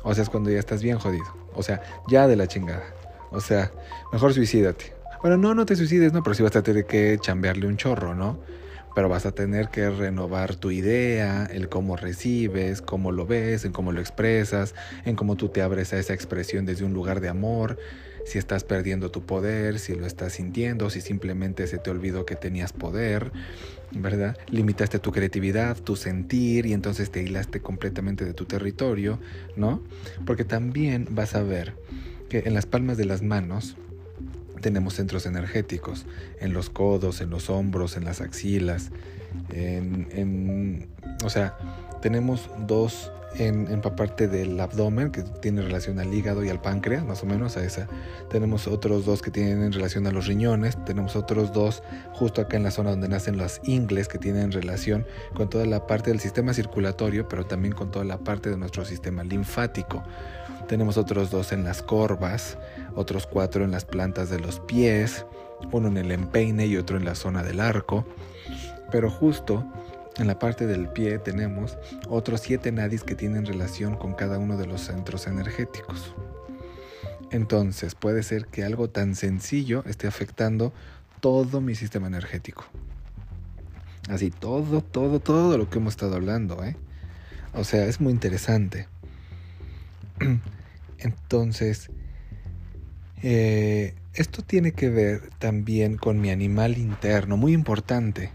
O 0.03 0.13
sea, 0.13 0.23
es 0.23 0.29
cuando 0.29 0.49
ya 0.49 0.59
estás 0.59 0.83
bien 0.83 0.99
jodido. 0.99 1.25
O 1.53 1.63
sea, 1.63 1.81
ya 2.09 2.27
de 2.27 2.35
la 2.35 2.47
chingada. 2.47 2.83
O 3.31 3.39
sea, 3.39 3.71
mejor 4.11 4.33
suicídate. 4.33 4.96
Bueno, 5.21 5.37
no, 5.37 5.55
no 5.55 5.65
te 5.65 5.75
suicides, 5.75 6.13
no, 6.13 6.21
pero 6.21 6.35
sí 6.35 6.43
vas 6.43 6.55
a 6.55 6.61
tener 6.61 6.85
que 6.85 7.17
chambearle 7.19 7.65
un 7.65 7.75
chorro, 7.75 8.13
¿no? 8.13 8.39
Pero 8.93 9.09
vas 9.09 9.25
a 9.25 9.31
tener 9.31 9.69
que 9.69 9.89
renovar 9.89 10.55
tu 10.55 10.69
idea, 10.69 11.45
el 11.51 11.69
cómo 11.69 11.97
recibes, 11.97 12.81
cómo 12.81 13.11
lo 13.11 13.25
ves, 13.25 13.65
en 13.65 13.71
cómo 13.71 13.91
lo 13.91 13.99
expresas, 13.99 14.75
en 15.05 15.15
cómo 15.15 15.35
tú 15.35 15.49
te 15.49 15.61
abres 15.61 15.91
a 15.93 15.97
esa 15.97 16.13
expresión 16.13 16.65
desde 16.65 16.85
un 16.85 16.93
lugar 16.93 17.19
de 17.19 17.29
amor, 17.29 17.77
si 18.25 18.37
estás 18.37 18.63
perdiendo 18.63 19.09
tu 19.09 19.25
poder, 19.25 19.79
si 19.79 19.95
lo 19.95 20.05
estás 20.05 20.33
sintiendo, 20.33 20.89
si 20.91 21.01
simplemente 21.01 21.65
se 21.65 21.79
te 21.79 21.89
olvidó 21.89 22.25
que 22.25 22.35
tenías 22.35 22.73
poder, 22.73 23.31
¿verdad? 23.91 24.37
Limitaste 24.49 24.99
tu 24.99 25.11
creatividad, 25.11 25.77
tu 25.77 25.95
sentir 25.95 26.67
y 26.67 26.73
entonces 26.73 27.09
te 27.09 27.23
hilaste 27.23 27.61
completamente 27.61 28.23
de 28.23 28.33
tu 28.33 28.45
territorio, 28.45 29.19
¿no? 29.55 29.81
Porque 30.25 30.43
también 30.43 31.07
vas 31.09 31.33
a 31.35 31.41
ver 31.41 31.73
que 32.29 32.43
en 32.45 32.53
las 32.53 32.65
palmas 32.65 32.97
de 32.97 33.05
las 33.05 33.21
manos, 33.21 33.77
tenemos 34.61 34.95
centros 34.95 35.25
energéticos 35.25 36.05
en 36.39 36.53
los 36.53 36.69
codos, 36.69 37.21
en 37.21 37.29
los 37.29 37.49
hombros, 37.49 37.97
en 37.97 38.05
las 38.05 38.21
axilas, 38.21 38.91
en, 39.51 40.87
o 41.23 41.29
sea, 41.29 41.57
tenemos 42.01 42.49
dos 42.67 43.11
en, 43.35 43.67
en 43.67 43.81
parte 43.81 44.27
del 44.27 44.59
abdomen 44.59 45.11
que 45.11 45.21
tiene 45.21 45.61
relación 45.61 45.99
al 45.99 46.13
hígado 46.13 46.43
y 46.43 46.49
al 46.49 46.61
páncreas, 46.61 47.05
más 47.05 47.23
o 47.23 47.25
menos 47.25 47.57
a 47.57 47.63
esa. 47.63 47.87
Tenemos 48.29 48.67
otros 48.67 49.05
dos 49.05 49.21
que 49.21 49.31
tienen 49.31 49.71
relación 49.71 50.07
a 50.07 50.11
los 50.11 50.27
riñones, 50.27 50.83
tenemos 50.85 51.15
otros 51.15 51.53
dos 51.53 51.83
justo 52.13 52.41
acá 52.41 52.57
en 52.57 52.63
la 52.63 52.71
zona 52.71 52.91
donde 52.91 53.09
nacen 53.09 53.37
las 53.37 53.61
ingles 53.63 54.07
que 54.07 54.17
tienen 54.17 54.51
relación 54.51 55.05
con 55.35 55.49
toda 55.49 55.65
la 55.65 55.85
parte 55.85 56.09
del 56.09 56.19
sistema 56.19 56.53
circulatorio, 56.53 57.27
pero 57.27 57.45
también 57.45 57.73
con 57.73 57.91
toda 57.91 58.05
la 58.05 58.17
parte 58.17 58.49
de 58.49 58.57
nuestro 58.57 58.85
sistema 58.85 59.23
linfático. 59.23 60.03
Tenemos 60.67 60.97
otros 60.97 61.31
dos 61.31 61.53
en 61.53 61.63
las 61.63 61.81
corvas, 61.81 62.57
otros 62.95 63.25
cuatro 63.25 63.63
en 63.63 63.71
las 63.71 63.85
plantas 63.85 64.29
de 64.29 64.39
los 64.39 64.59
pies, 64.59 65.25
uno 65.71 65.87
en 65.87 65.97
el 65.97 66.11
empeine 66.11 66.67
y 66.67 66.75
otro 66.75 66.97
en 66.97 67.05
la 67.05 67.15
zona 67.15 67.41
del 67.41 67.61
arco. 67.61 68.05
Pero 68.91 69.09
justo 69.09 69.65
en 70.17 70.27
la 70.27 70.39
parte 70.39 70.67
del 70.67 70.89
pie 70.89 71.19
tenemos 71.19 71.77
otros 72.09 72.41
siete 72.41 72.71
nadis 72.71 73.03
que 73.03 73.15
tienen 73.15 73.45
relación 73.45 73.95
con 73.95 74.13
cada 74.13 74.39
uno 74.39 74.57
de 74.57 74.67
los 74.67 74.81
centros 74.81 75.27
energéticos. 75.27 76.13
Entonces 77.31 77.95
puede 77.95 78.23
ser 78.23 78.47
que 78.47 78.63
algo 78.63 78.89
tan 78.89 79.15
sencillo 79.15 79.83
esté 79.85 80.07
afectando 80.07 80.73
todo 81.21 81.61
mi 81.61 81.75
sistema 81.75 82.07
energético. 82.07 82.65
Así, 84.09 84.31
todo, 84.31 84.81
todo, 84.81 85.19
todo 85.19 85.57
lo 85.57 85.69
que 85.69 85.79
hemos 85.79 85.93
estado 85.93 86.15
hablando, 86.15 86.63
¿eh? 86.63 86.77
O 87.53 87.63
sea, 87.63 87.85
es 87.85 87.99
muy 87.99 88.11
interesante. 88.11 88.87
Entonces, 90.99 91.89
eh, 93.23 93.95
esto 94.13 94.41
tiene 94.41 94.71
que 94.71 94.89
ver 94.89 95.29
también 95.39 95.97
con 95.97 96.19
mi 96.19 96.29
animal 96.29 96.77
interno, 96.77 97.37
muy 97.37 97.53
importante. 97.53 98.31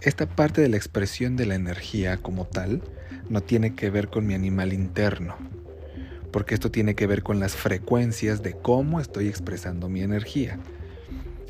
Esta 0.00 0.26
parte 0.26 0.60
de 0.60 0.68
la 0.68 0.76
expresión 0.76 1.36
de 1.36 1.46
la 1.46 1.54
energía 1.54 2.18
como 2.18 2.46
tal 2.46 2.82
no 3.28 3.42
tiene 3.42 3.74
que 3.74 3.90
ver 3.90 4.08
con 4.08 4.26
mi 4.26 4.34
animal 4.34 4.72
interno 4.72 5.36
porque 6.30 6.54
esto 6.54 6.70
tiene 6.70 6.94
que 6.94 7.06
ver 7.06 7.22
con 7.22 7.40
las 7.40 7.56
frecuencias 7.56 8.42
de 8.42 8.52
cómo 8.52 9.00
estoy 9.00 9.28
expresando 9.28 9.88
mi 9.88 10.02
energía. 10.02 10.58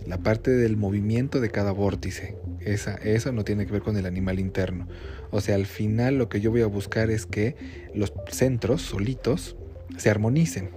La 0.06 0.18
parte 0.18 0.50
del 0.50 0.76
movimiento 0.76 1.40
de 1.40 1.50
cada 1.50 1.72
vórtice, 1.72 2.36
esa, 2.60 2.94
eso 2.94 3.32
no 3.32 3.44
tiene 3.44 3.66
que 3.66 3.72
ver 3.72 3.82
con 3.82 3.96
el 3.96 4.06
animal 4.06 4.38
interno. 4.38 4.88
O 5.30 5.40
sea, 5.40 5.56
al 5.56 5.66
final 5.66 6.16
lo 6.16 6.28
que 6.28 6.40
yo 6.40 6.50
voy 6.50 6.62
a 6.62 6.66
buscar 6.66 7.10
es 7.10 7.26
que 7.26 7.56
los 7.94 8.12
centros 8.30 8.82
solitos 8.82 9.56
se 9.96 10.10
armonicen. 10.10 10.70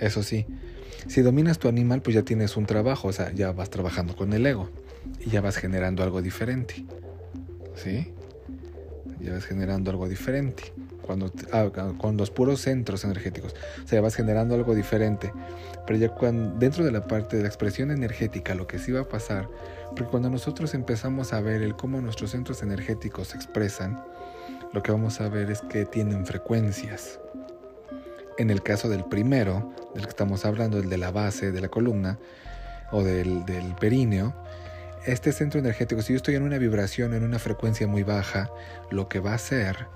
Eso 0.00 0.22
sí, 0.22 0.46
si 1.06 1.22
dominas 1.22 1.58
tu 1.58 1.68
animal, 1.68 2.02
pues 2.02 2.14
ya 2.14 2.22
tienes 2.22 2.56
un 2.56 2.66
trabajo, 2.66 3.08
o 3.08 3.12
sea, 3.12 3.32
ya 3.32 3.52
vas 3.52 3.70
trabajando 3.70 4.16
con 4.16 4.32
el 4.32 4.46
ego 4.46 4.70
y 5.20 5.30
ya 5.30 5.40
vas 5.40 5.56
generando 5.56 6.02
algo 6.02 6.22
diferente. 6.22 6.84
¿Sí? 7.76 8.12
Ya 9.20 9.32
vas 9.32 9.44
generando 9.44 9.90
algo 9.90 10.08
diferente 10.08 10.72
cuando, 11.02 11.30
ah, 11.52 11.70
con 11.98 12.16
los 12.16 12.30
puros 12.30 12.60
centros 12.60 13.04
energéticos. 13.04 13.54
O 13.84 13.88
sea, 13.88 14.00
vas 14.00 14.14
generando 14.14 14.54
algo 14.54 14.74
diferente. 14.74 15.32
Pero 15.86 15.98
ya 15.98 16.08
cuando, 16.08 16.58
dentro 16.58 16.84
de 16.84 16.92
la 16.92 17.06
parte 17.06 17.36
de 17.36 17.42
la 17.42 17.48
expresión 17.48 17.90
energética, 17.90 18.54
lo 18.54 18.66
que 18.66 18.78
sí 18.78 18.90
va 18.92 19.00
a 19.00 19.08
pasar, 19.08 19.48
porque 19.90 20.10
cuando 20.10 20.30
nosotros 20.30 20.74
empezamos 20.74 21.32
a 21.32 21.40
ver 21.40 21.62
el 21.62 21.76
cómo 21.76 22.00
nuestros 22.00 22.30
centros 22.30 22.62
energéticos 22.62 23.28
se 23.28 23.36
expresan, 23.36 24.02
lo 24.74 24.82
que 24.82 24.90
vamos 24.90 25.20
a 25.20 25.28
ver 25.28 25.52
es 25.52 25.60
que 25.60 25.86
tienen 25.86 26.26
frecuencias. 26.26 27.20
En 28.38 28.50
el 28.50 28.60
caso 28.60 28.88
del 28.88 29.04
primero, 29.04 29.72
del 29.94 30.02
que 30.02 30.10
estamos 30.10 30.44
hablando, 30.44 30.78
el 30.78 30.90
de 30.90 30.98
la 30.98 31.12
base 31.12 31.52
de 31.52 31.60
la 31.60 31.68
columna 31.68 32.18
o 32.90 33.04
del, 33.04 33.46
del 33.46 33.76
períneo, 33.76 34.34
este 35.06 35.30
centro 35.30 35.60
energético, 35.60 36.02
si 36.02 36.12
yo 36.12 36.16
estoy 36.16 36.34
en 36.34 36.42
una 36.42 36.58
vibración, 36.58 37.14
en 37.14 37.22
una 37.22 37.38
frecuencia 37.38 37.86
muy 37.86 38.02
baja, 38.02 38.50
lo 38.90 39.08
que 39.08 39.20
va 39.20 39.30
a 39.30 39.36
hacer 39.36 39.86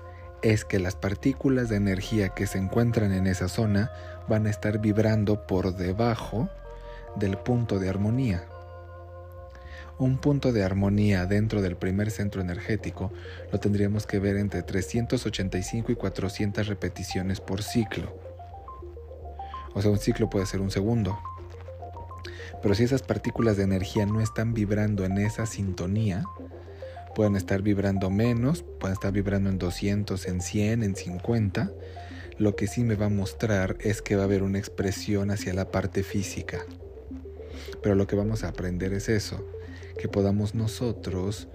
es 0.43 0.63
que 0.63 0.79
las 0.79 0.95
partículas 0.95 1.67
de 1.67 1.75
energía 1.75 2.29
que 2.29 2.47
se 2.47 2.57
encuentran 2.57 3.11
en 3.11 3.27
esa 3.27 3.49
zona 3.49 3.91
van 4.29 4.47
a 4.47 4.49
estar 4.49 4.79
vibrando 4.79 5.45
por 5.45 5.75
debajo 5.75 6.47
del 7.17 7.37
punto 7.37 7.79
de 7.79 7.89
armonía. 7.89 8.45
Un 9.99 10.17
punto 10.17 10.53
de 10.53 10.63
armonía 10.63 11.25
dentro 11.25 11.61
del 11.61 11.75
primer 11.75 12.09
centro 12.09 12.41
energético 12.41 13.11
lo 13.51 13.59
tendríamos 13.59 14.07
que 14.07 14.17
ver 14.19 14.37
entre 14.37 14.63
385 14.63 15.91
y 15.91 15.95
400 15.95 16.67
repeticiones 16.67 17.41
por 17.41 17.61
ciclo. 17.61 18.17
O 19.73 19.81
sea, 19.81 19.91
un 19.91 19.99
ciclo 19.99 20.29
puede 20.29 20.45
ser 20.45 20.61
un 20.61 20.71
segundo. 20.71 21.19
Pero 22.61 22.75
si 22.75 22.85
esas 22.85 23.01
partículas 23.01 23.57
de 23.57 23.63
energía 23.63 24.05
no 24.05 24.21
están 24.21 24.53
vibrando 24.53 25.03
en 25.03 25.17
esa 25.17 25.45
sintonía, 25.45 26.23
pueden 27.13 27.35
estar 27.35 27.61
vibrando 27.61 28.09
menos, 28.09 28.63
pueden 28.79 28.93
estar 28.93 29.11
vibrando 29.11 29.49
en 29.49 29.59
200, 29.59 30.27
en 30.27 30.39
100, 30.39 30.83
en 30.83 30.95
50. 30.95 31.73
Lo 32.37 32.55
que 32.55 32.67
sí 32.67 32.85
me 32.85 32.95
va 32.95 33.07
a 33.07 33.09
mostrar 33.09 33.75
es 33.81 34.01
que 34.01 34.15
va 34.15 34.21
a 34.21 34.25
haber 34.25 34.43
una 34.43 34.59
expresión 34.59 35.29
hacia 35.29 35.53
la 35.53 35.71
parte 35.71 36.03
física. 36.03 36.59
Pero 37.83 37.95
lo 37.95 38.07
que 38.07 38.15
vamos 38.15 38.45
a 38.45 38.47
aprender 38.47 38.93
es 38.93 39.09
eso, 39.09 39.45
que 39.99 40.07
podamos 40.07 40.55
nosotros, 40.55 41.47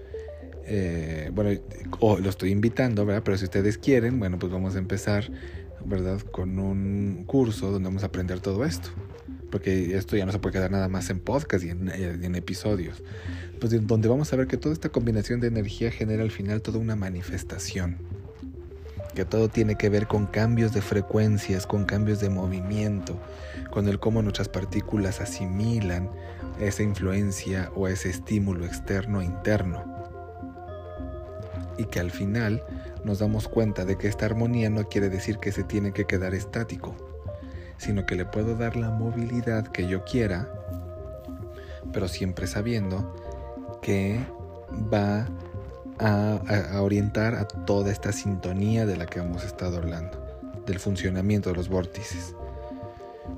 eh, 0.65 1.31
bueno, 1.33 1.59
lo 1.99 2.29
estoy 2.29 2.51
invitando, 2.51 3.05
¿verdad? 3.05 3.23
Pero 3.23 3.37
si 3.37 3.45
ustedes 3.45 3.77
quieren, 3.77 4.19
bueno, 4.19 4.37
pues 4.37 4.51
vamos 4.51 4.75
a 4.75 4.77
empezar, 4.77 5.31
¿verdad? 5.83 6.21
Con 6.21 6.59
un 6.59 7.23
curso 7.25 7.71
donde 7.71 7.89
vamos 7.89 8.03
a 8.03 8.07
aprender 8.07 8.39
todo 8.39 8.63
esto 8.63 8.89
porque 9.55 9.95
esto 9.95 10.17
ya 10.17 10.25
no 10.25 10.33
se 10.33 10.39
puede 10.39 10.51
quedar 10.51 10.69
nada 10.69 10.89
más 10.89 11.09
en 11.09 11.21
podcast 11.21 11.63
y 11.63 11.69
en, 11.69 12.35
episodios, 12.35 13.01
pues 13.61 13.87
donde 13.87 14.09
vamos 14.09 14.33
a 14.33 14.35
ver 14.35 14.47
que 14.47 14.57
toda 14.57 14.73
esta 14.73 14.89
combinación 14.89 15.39
de 15.39 15.47
energía 15.47 15.91
genera 15.91 16.23
al 16.23 16.31
final 16.31 16.61
toda 16.61 16.77
una 16.77 16.97
manifestación, 16.97 17.97
que 19.15 19.25
todo 19.25 19.49
tiene 19.49 19.75
que 19.75 19.89
ver 19.89 20.05
con 20.05 20.27
cambios 20.27 20.73
de 20.73 20.81
frecuencias, 20.81 21.65
con 21.65 21.85
cambios 21.85 22.19
de 22.19 22.29
movimiento, 22.29 23.17
con 23.71 23.87
el 23.87 23.99
cómo 23.99 24.21
nuestras 24.21 24.49
partículas 24.49 25.21
asimilan 25.21 26.11
esa 26.59 26.83
influencia 26.83 27.71
o 27.75 27.87
ese 27.87 28.09
estímulo 28.09 28.65
externo 28.65 29.21
e 29.21 29.25
interno. 29.25 29.83
Y 31.77 31.85
que 31.85 31.99
al 31.99 32.11
final 32.11 32.63
nos 33.03 33.19
damos 33.19 33.47
cuenta 33.47 33.85
de 33.85 33.97
que 33.97 34.07
esta 34.07 34.25
armonía 34.25 34.69
no 34.69 34.87
quiere 34.87 35.09
decir 35.09 35.37
que 35.39 35.51
se 35.51 35.63
tiene 35.63 35.93
que 35.93 36.05
quedar 36.05 36.35
estático, 36.35 36.95
sino 37.77 38.05
que 38.05 38.15
le 38.15 38.25
puedo 38.25 38.55
dar 38.55 38.75
la 38.75 38.91
movilidad 38.91 39.67
que 39.67 39.87
yo 39.87 40.03
quiera, 40.03 40.49
pero 41.93 42.07
siempre 42.07 42.47
sabiendo 42.47 43.15
que 43.81 44.19
va 44.93 45.21
a, 45.21 45.27
orientar 46.79 47.35
a 47.35 47.47
toda 47.47 47.91
esta 47.91 48.11
sintonía 48.11 48.85
de 48.85 48.97
la 48.97 49.05
que 49.05 49.19
hemos 49.19 49.43
estado 49.43 49.77
hablando, 49.77 50.63
del 50.65 50.79
funcionamiento 50.79 51.49
de 51.49 51.55
los 51.55 51.69
vórtices. 51.69 52.35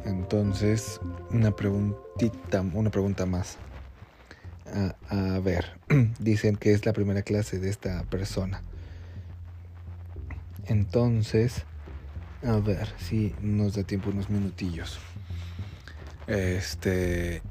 Entonces, 0.06 1.00
una 1.32 1.52
preguntita, 1.52 2.62
una 2.62 2.90
pregunta 2.90 3.26
más. 3.26 3.58
A, 4.74 4.96
a, 5.36 5.40
ver, 5.40 5.78
dicen 6.20 6.58
que 6.58 6.74
es 6.74 6.86
la 6.86 6.94
primera 6.94 7.22
clase 7.22 7.60
de 7.60 7.70
esta 7.70 8.04
persona. 8.04 8.62
Entonces, 10.66 11.64
a 12.46 12.58
ver 12.58 12.88
si 12.98 13.34
nos 13.42 13.76
da 13.76 13.84
tiempo 13.84 14.10
unos 14.10 14.30
minutillos. 14.30 15.00
Este. 16.28 17.42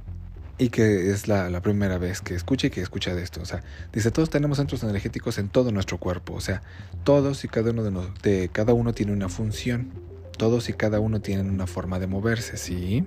Y 0.59 0.71
que 0.71 1.11
es 1.11 1.29
la, 1.29 1.61
primera 1.61 1.99
vez 1.99 2.23
que 2.23 2.35
escuche 2.35 2.69
y 2.69 2.71
que 2.71 2.81
escucha 2.81 3.15
de 3.15 3.23
esto. 3.23 3.43
O 3.43 3.45
sea, 3.45 3.63
dice, 3.93 4.11
todos 4.11 4.31
tenemos 4.31 4.57
centros 4.57 4.83
energéticos 4.83 5.39
en 5.39 5.49
todo 5.49 5.71
nuestro 5.71 5.99
cuerpo. 5.99 6.35
O 6.35 6.41
sea, 6.41 6.63
todos 7.05 7.45
y 7.45 7.49
cada 7.49 7.71
uno 7.71 7.83
de, 7.83 8.09
de 8.23 8.49
cada 8.49 8.73
uno 8.73 8.95
tiene 8.95 9.13
una 9.13 9.29
función. 9.29 9.91
Todos 10.39 10.69
y 10.69 10.73
cada 10.73 11.01
uno 11.01 11.21
tienen 11.21 11.51
una 11.51 11.67
forma 11.67 11.99
de 11.99 12.07
moverse, 12.07 12.57
¿sí? 12.57 13.07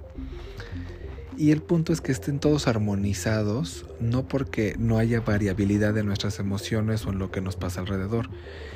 Y 1.39 1.51
el 1.51 1.61
punto 1.61 1.93
es 1.93 2.01
que 2.01 2.11
estén 2.11 2.39
todos 2.39 2.67
armonizados, 2.67 3.85
no 4.01 4.27
porque 4.27 4.75
no 4.77 4.97
haya 4.97 5.21
variabilidad 5.21 5.97
en 5.97 6.07
nuestras 6.07 6.37
emociones 6.37 7.05
o 7.05 7.11
en 7.11 7.19
lo 7.19 7.31
que 7.31 7.39
nos 7.39 7.55
pasa 7.55 7.79
alrededor, 7.79 8.29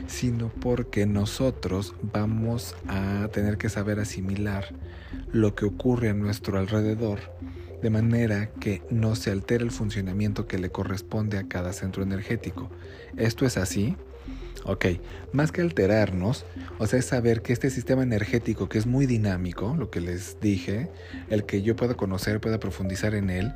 sino 0.08 0.48
porque 0.48 1.06
nosotros 1.06 1.94
vamos 2.02 2.74
a 2.88 3.28
tener 3.34 3.58
que 3.58 3.68
saber 3.68 4.00
asimilar 4.00 4.74
lo 5.34 5.56
que 5.56 5.66
ocurre 5.66 6.10
a 6.10 6.14
nuestro 6.14 6.58
alrededor 6.58 7.20
de 7.84 7.92
manera 7.92 8.50
que 8.60 8.82
no 8.90 9.16
se 9.16 9.30
altere 9.30 9.64
el 9.64 9.72
funcionamiento 9.72 10.48
que 10.48 10.58
le 10.58 10.72
corresponde 10.72 11.38
a 11.38 11.48
cada 11.48 11.74
centro 11.74 12.02
energético. 12.02 12.72
Esto 13.16 13.46
es 13.46 13.58
así 13.58 13.96
Ok, 14.66 14.86
más 15.34 15.52
que 15.52 15.60
alterarnos, 15.60 16.46
o 16.78 16.88
sea, 16.88 17.00
es 17.00 17.06
saber 17.06 17.42
que 17.42 17.52
este 17.52 17.70
sistema 17.70 18.02
energético 18.02 18.70
que 18.70 18.78
es 18.78 18.86
muy 18.86 19.06
dinámico, 19.06 19.76
lo 19.78 19.90
que 19.90 20.00
les 20.00 20.40
dije, 20.40 20.90
el 21.30 21.46
que 21.46 21.62
yo 21.62 21.76
pueda 21.76 21.96
conocer, 21.96 22.40
pueda 22.40 22.62
profundizar 22.62 23.14
en 23.14 23.30
él, 23.30 23.54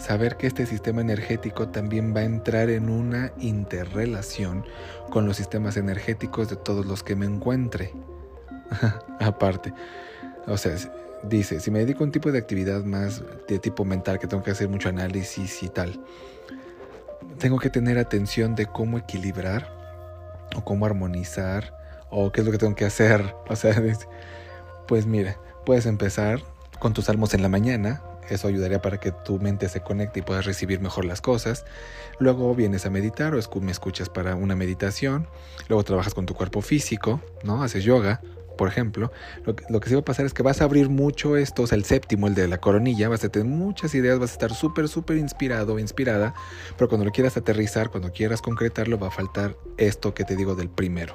saber 0.00 0.36
que 0.36 0.48
este 0.48 0.66
sistema 0.66 1.00
energético 1.00 1.68
también 1.68 2.12
va 2.12 2.20
a 2.20 2.24
entrar 2.24 2.70
en 2.70 2.90
una 2.90 3.32
interrelación 3.38 4.64
con 5.10 5.26
los 5.26 5.36
sistemas 5.36 5.76
energéticos 5.76 6.50
de 6.50 6.56
todos 6.56 6.84
los 6.86 7.04
que 7.04 7.14
me 7.14 7.26
encuentre. 7.26 7.92
Aparte, 9.20 9.72
o 10.48 10.56
sea, 10.56 10.76
dice, 11.22 11.60
si 11.60 11.70
me 11.70 11.80
dedico 11.80 12.02
a 12.02 12.06
un 12.06 12.12
tipo 12.12 12.30
de 12.32 12.38
actividad 12.38 12.84
más 12.84 13.22
de 13.48 13.58
tipo 13.58 13.84
mental, 13.84 14.18
que 14.18 14.26
tengo 14.26 14.42
que 14.42 14.50
hacer 14.50 14.68
mucho 14.68 14.88
análisis 14.88 15.62
y 15.62 15.68
tal, 15.68 16.00
tengo 17.38 17.58
que 17.58 17.70
tener 17.70 17.98
atención 17.98 18.54
de 18.54 18.66
cómo 18.66 18.98
equilibrar 18.98 19.72
o 20.56 20.64
cómo 20.64 20.86
armonizar 20.86 21.76
o 22.10 22.32
qué 22.32 22.40
es 22.40 22.46
lo 22.46 22.52
que 22.52 22.58
tengo 22.58 22.74
que 22.74 22.84
hacer. 22.84 23.34
O 23.48 23.56
sea, 23.56 23.80
pues 24.86 25.06
mira, 25.06 25.38
puedes 25.64 25.86
empezar 25.86 26.40
con 26.78 26.92
tus 26.92 27.06
salmos 27.06 27.34
en 27.34 27.42
la 27.42 27.48
mañana. 27.48 28.02
Eso 28.28 28.46
ayudaría 28.46 28.82
para 28.82 28.98
que 28.98 29.10
tu 29.10 29.38
mente 29.38 29.70
se 29.70 29.80
conecte 29.80 30.20
y 30.20 30.22
puedas 30.22 30.44
recibir 30.44 30.80
mejor 30.80 31.06
las 31.06 31.22
cosas. 31.22 31.64
Luego 32.18 32.54
vienes 32.54 32.84
a 32.84 32.90
meditar 32.90 33.34
o 33.34 33.60
me 33.60 33.72
escuchas 33.72 34.10
para 34.10 34.34
una 34.34 34.54
meditación. 34.54 35.26
Luego 35.68 35.82
trabajas 35.82 36.12
con 36.12 36.26
tu 36.26 36.34
cuerpo 36.34 36.60
físico, 36.60 37.22
¿no? 37.42 37.62
Haces 37.62 37.84
yoga 37.84 38.20
por 38.58 38.68
ejemplo, 38.68 39.10
lo 39.46 39.56
que, 39.56 39.64
lo 39.70 39.80
sí 39.80 39.94
va 39.94 40.00
a 40.00 40.04
pasar 40.04 40.26
es 40.26 40.34
que 40.34 40.42
vas 40.42 40.60
a 40.60 40.64
abrir 40.64 40.90
mucho 40.90 41.38
esto, 41.38 41.62
o 41.62 41.66
sea, 41.66 41.76
el 41.76 41.84
séptimo, 41.84 42.26
el 42.26 42.34
de 42.34 42.46
la 42.48 42.58
coronilla, 42.58 43.08
vas 43.08 43.24
a 43.24 43.30
tener 43.30 43.48
muchas 43.48 43.94
ideas, 43.94 44.18
vas 44.18 44.30
a 44.30 44.32
estar 44.34 44.52
súper, 44.52 44.88
súper 44.88 45.16
inspirado 45.16 45.78
inspirada, 45.78 46.34
pero 46.76 46.88
cuando 46.88 47.06
lo 47.06 47.12
quieras 47.12 47.36
aterrizar, 47.36 47.90
cuando 47.90 48.12
quieras 48.12 48.42
concretarlo, 48.42 48.98
va 48.98 49.08
a 49.08 49.10
faltar 49.10 49.56
esto 49.78 50.12
que 50.12 50.24
te 50.24 50.36
digo 50.36 50.54
del 50.54 50.68
primero. 50.68 51.14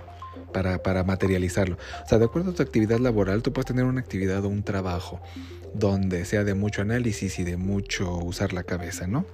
Para, 0.52 0.84
para 0.84 1.04
materializarlo. 1.04 1.78
O 2.06 2.08
sea, 2.08 2.20
de 2.20 2.26
acuerdo 2.26 2.52
a 2.52 2.54
tu 2.54 2.62
actividad 2.62 3.00
laboral, 3.00 3.42
tú 3.42 3.52
puedes 3.52 3.66
tener 3.66 3.86
una 3.86 4.00
actividad 4.00 4.46
o 4.46 4.50
un 4.50 4.62
trabajo 4.62 5.20
donde 5.74 6.26
sea 6.26 6.44
de 6.44 6.54
mucho 6.54 6.84
análisis 6.84 7.40
y 7.40 7.44
de 7.44 7.58
mucho 7.58 8.18
usar 8.20 8.54
la 8.54 8.62
cabeza, 8.62 9.08
¿no? 9.08 9.26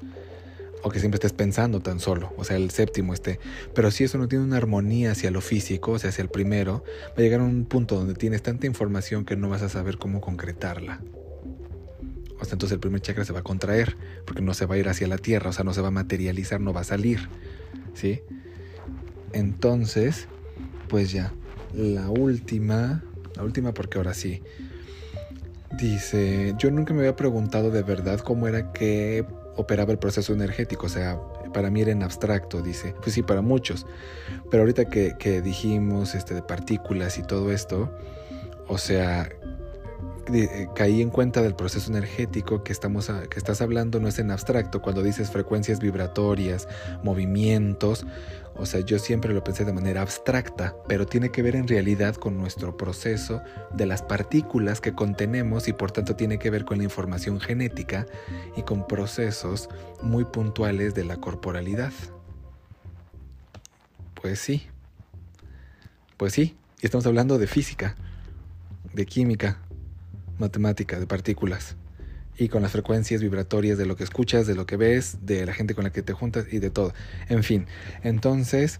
O 0.81 0.89
que 0.89 0.99
siempre 0.99 1.17
estés 1.17 1.33
pensando 1.33 1.81
tan 1.81 1.99
solo, 1.99 2.33
o 2.37 2.43
sea, 2.43 2.57
el 2.57 2.69
séptimo 2.71 3.13
esté. 3.13 3.39
Pero 3.73 3.91
si 3.91 4.03
eso 4.03 4.17
no 4.17 4.27
tiene 4.27 4.45
una 4.45 4.57
armonía 4.57 5.11
hacia 5.11 5.31
lo 5.31 5.41
físico, 5.41 5.91
o 5.93 5.99
sea, 5.99 6.09
hacia 6.09 6.21
el 6.21 6.29
primero, 6.29 6.83
va 7.09 7.15
a 7.17 7.21
llegar 7.21 7.41
a 7.41 7.43
un 7.43 7.65
punto 7.65 7.95
donde 7.95 8.13
tienes 8.13 8.41
tanta 8.41 8.67
información 8.67 9.25
que 9.25 9.35
no 9.35 9.49
vas 9.49 9.61
a 9.61 9.69
saber 9.69 9.97
cómo 9.97 10.21
concretarla. 10.21 11.01
O 12.39 12.45
sea, 12.45 12.53
entonces 12.53 12.73
el 12.73 12.79
primer 12.79 13.01
chakra 13.01 13.25
se 13.25 13.33
va 13.33 13.39
a 13.39 13.43
contraer, 13.43 13.97
porque 14.25 14.41
no 14.41 14.53
se 14.53 14.65
va 14.65 14.75
a 14.75 14.77
ir 14.77 14.87
hacia 14.87 15.07
la 15.07 15.17
tierra, 15.17 15.49
o 15.49 15.53
sea, 15.53 15.65
no 15.65 15.73
se 15.73 15.81
va 15.81 15.89
a 15.89 15.91
materializar, 15.91 16.61
no 16.61 16.71
va 16.71 16.81
a 16.81 16.85
salir. 16.85 17.27
¿Sí? 17.93 18.21
Entonces, 19.33 20.27
pues 20.87 21.11
ya, 21.11 21.33
la 21.73 22.09
última, 22.09 23.03
la 23.35 23.43
última 23.43 23.73
porque 23.73 23.97
ahora 23.97 24.13
sí. 24.13 24.41
Dice, 25.77 26.55
yo 26.57 26.71
nunca 26.71 26.93
me 26.93 27.01
había 27.01 27.15
preguntado 27.15 27.69
de 27.69 27.83
verdad 27.83 28.19
cómo 28.21 28.47
era 28.47 28.73
que 28.73 29.23
operaba 29.55 29.91
el 29.91 29.99
proceso 29.99 30.33
energético, 30.33 30.85
o 30.85 30.89
sea, 30.89 31.19
para 31.53 31.69
mí 31.69 31.81
era 31.81 31.91
en 31.91 32.03
abstracto, 32.03 32.62
dice. 32.62 32.95
Pues 33.01 33.13
sí, 33.13 33.21
para 33.23 33.41
muchos. 33.41 33.85
Pero 34.49 34.63
ahorita 34.63 34.85
que, 34.85 35.15
que 35.17 35.41
dijimos 35.41 36.15
este, 36.15 36.33
de 36.33 36.41
partículas 36.41 37.17
y 37.17 37.23
todo 37.23 37.51
esto, 37.51 37.91
o 38.67 38.77
sea, 38.77 39.29
caí 40.75 41.01
en 41.01 41.09
cuenta 41.09 41.41
del 41.41 41.55
proceso 41.55 41.89
energético 41.91 42.63
que, 42.63 42.71
estamos 42.71 43.11
que 43.29 43.37
estás 43.39 43.61
hablando 43.61 43.99
no 43.99 44.07
es 44.07 44.19
en 44.19 44.31
abstracto, 44.31 44.81
cuando 44.81 45.03
dices 45.03 45.31
frecuencias 45.31 45.79
vibratorias, 45.79 46.67
movimientos, 47.03 48.05
o 48.59 48.65
sea, 48.65 48.81
yo 48.81 48.99
siempre 48.99 49.33
lo 49.33 49.41
pensé 49.41 49.63
de 49.63 49.71
manera 49.71 50.01
abstracta, 50.01 50.75
pero 50.87 51.05
tiene 51.05 51.31
que 51.31 51.41
ver 51.41 51.55
en 51.55 51.67
realidad 51.67 52.15
con 52.15 52.37
nuestro 52.37 52.75
proceso 52.75 53.41
de 53.73 53.85
las 53.85 54.01
partículas 54.01 54.81
que 54.81 54.93
contenemos 54.93 55.69
y 55.69 55.73
por 55.73 55.91
tanto 55.91 56.17
tiene 56.17 56.39
que 56.39 56.49
ver 56.49 56.65
con 56.65 56.79
la 56.79 56.83
información 56.83 57.39
genética 57.39 58.05
y 58.57 58.63
con 58.63 58.85
procesos 58.85 59.69
muy 60.01 60.25
puntuales 60.25 60.93
de 60.93 61.05
la 61.05 61.15
corporalidad. 61.17 61.93
Pues 64.21 64.39
sí, 64.39 64.67
pues 66.17 66.33
sí, 66.33 66.57
estamos 66.81 67.05
hablando 67.05 67.37
de 67.37 67.47
física, 67.47 67.95
de 68.93 69.05
química, 69.05 69.59
matemática, 70.39 70.99
de 70.99 71.08
partículas 71.08 71.75
y 72.38 72.47
con 72.47 72.62
las 72.62 72.71
frecuencias 72.71 73.21
vibratorias 73.21 73.78
de 73.78 73.86
lo 73.86 73.95
que 73.95 74.04
escuchas, 74.06 74.47
de 74.47 74.56
lo 74.56 74.65
que 74.65 74.78
ves, 74.78 75.17
de 75.21 75.45
la 75.45 75.54
gente 75.54 75.75
con 75.75 75.84
la 75.84 75.91
que 75.91 76.02
te 76.02 76.13
juntas 76.13 76.45
y 76.52 76.60
de 76.60 76.69
todo. 76.69 76.93
En 77.28 77.43
fin, 77.43 77.67
entonces 78.02 78.80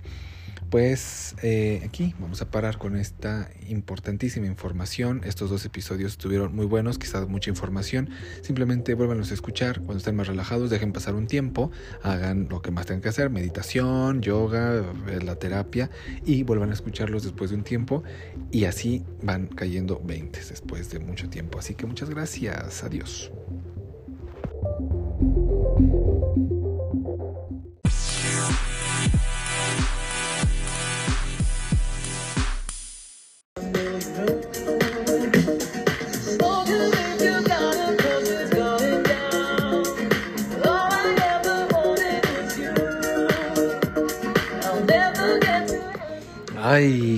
pues 0.70 1.36
eh, 1.42 1.82
aquí 1.86 2.14
vamos 2.20 2.42
a 2.42 2.50
parar 2.52 2.78
con 2.78 2.96
esta 2.96 3.50
importantísima 3.68 4.46
información. 4.48 5.22
Estos 5.26 5.50
dos 5.50 5.66
episodios 5.66 6.14
estuvieron 6.14 6.56
muy 6.56 6.66
buenos, 6.66 7.00
quizás 7.00 7.28
mucha 7.28 7.50
información. 7.50 8.10
Simplemente 8.42 8.94
vuélvanlos 8.94 9.32
a 9.32 9.34
escuchar 9.34 9.80
cuando 9.80 9.98
estén 9.98 10.16
más 10.16 10.28
relajados, 10.28 10.70
dejen 10.70 10.94
pasar 10.94 11.16
un 11.16 11.28
tiempo, 11.28 11.72
hagan 12.04 12.48
lo 12.50 12.62
que 12.62 12.72
más 12.72 12.86
tengan 12.86 13.02
que 13.02 13.10
hacer, 13.10 13.30
meditación, 13.30 14.22
yoga, 14.22 14.84
la 15.24 15.36
terapia 15.36 15.90
y 16.26 16.44
vuelvan 16.44 16.70
a 16.70 16.74
escucharlos 16.74 17.24
después 17.24 17.50
de 17.50 17.58
un 17.58 17.64
tiempo 17.64 18.04
y 18.52 18.66
así 18.66 19.04
van 19.24 19.48
cayendo 19.48 20.02
20 20.04 20.40
después 20.40 20.90
de 20.92 21.00
mucho 21.00 21.30
tiempo. 21.30 21.60
Así 21.60 21.74
que 21.74 21.86
muchas 21.86 22.10
gracias, 22.10 22.84
adiós. 22.84 23.32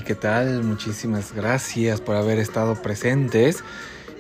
¿Qué 0.03 0.15
tal? 0.15 0.63
Muchísimas 0.63 1.33
gracias 1.33 2.01
por 2.01 2.15
haber 2.15 2.39
estado 2.39 2.81
presentes. 2.81 3.63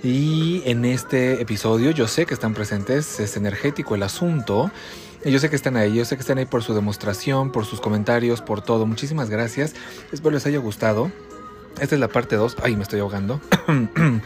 Y 0.03 0.61
en 0.65 0.85
este 0.85 1.41
episodio 1.41 1.91
yo 1.91 2.07
sé 2.07 2.25
que 2.25 2.33
están 2.33 2.53
presentes, 2.53 3.19
es 3.19 3.37
energético 3.37 3.95
el 3.95 4.03
asunto. 4.03 4.71
Yo 5.23 5.39
sé 5.39 5.49
que 5.49 5.55
están 5.55 5.77
ahí, 5.77 5.95
yo 5.95 6.05
sé 6.05 6.15
que 6.15 6.21
están 6.21 6.37
ahí 6.37 6.45
por 6.45 6.63
su 6.63 6.73
demostración, 6.73 7.51
por 7.51 7.65
sus 7.65 7.79
comentarios, 7.79 8.41
por 8.41 8.61
todo. 8.61 8.85
Muchísimas 8.85 9.29
gracias. 9.29 9.73
Espero 10.11 10.31
les 10.31 10.45
haya 10.45 10.59
gustado. 10.59 11.11
Esta 11.79 11.95
es 11.95 12.01
la 12.01 12.07
parte 12.07 12.35
2. 12.35 12.57
Ay, 12.63 12.75
me 12.75 12.83
estoy 12.83 12.99
ahogando. 12.99 13.39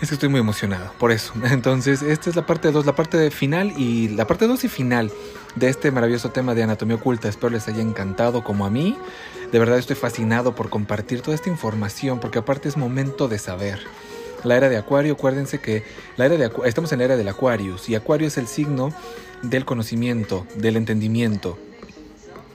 es 0.00 0.08
que 0.08 0.14
estoy 0.14 0.28
muy 0.28 0.40
emocionado, 0.40 0.92
por 0.98 1.12
eso. 1.12 1.32
Entonces, 1.44 2.02
esta 2.02 2.30
es 2.30 2.36
la 2.36 2.46
parte 2.46 2.70
2, 2.70 2.86
la 2.86 2.94
parte 2.94 3.30
final 3.30 3.72
y 3.76 4.08
la 4.08 4.26
parte 4.26 4.46
2 4.46 4.64
y 4.64 4.68
final 4.68 5.10
de 5.54 5.68
este 5.68 5.90
maravilloso 5.90 6.30
tema 6.30 6.54
de 6.54 6.62
anatomía 6.62 6.96
oculta. 6.96 7.28
Espero 7.28 7.50
les 7.50 7.66
haya 7.68 7.82
encantado 7.82 8.44
como 8.44 8.66
a 8.66 8.70
mí. 8.70 8.96
De 9.52 9.58
verdad 9.58 9.78
estoy 9.78 9.96
fascinado 9.96 10.54
por 10.54 10.68
compartir 10.68 11.22
toda 11.22 11.34
esta 11.34 11.48
información 11.48 12.20
porque 12.20 12.38
aparte 12.38 12.68
es 12.68 12.76
momento 12.76 13.28
de 13.28 13.38
saber. 13.38 13.80
La 14.44 14.56
era 14.56 14.68
de 14.68 14.76
Acuario, 14.76 15.14
acuérdense 15.14 15.60
que 15.60 15.82
la 16.16 16.26
era 16.26 16.36
de 16.36 16.50
estamos 16.66 16.92
en 16.92 16.98
la 16.98 17.06
era 17.06 17.16
del 17.16 17.28
Aquarius 17.28 17.88
y 17.88 17.94
Acuario 17.94 18.28
es 18.28 18.36
el 18.36 18.46
signo 18.46 18.92
del 19.42 19.64
conocimiento, 19.64 20.46
del 20.56 20.76
entendimiento, 20.76 21.58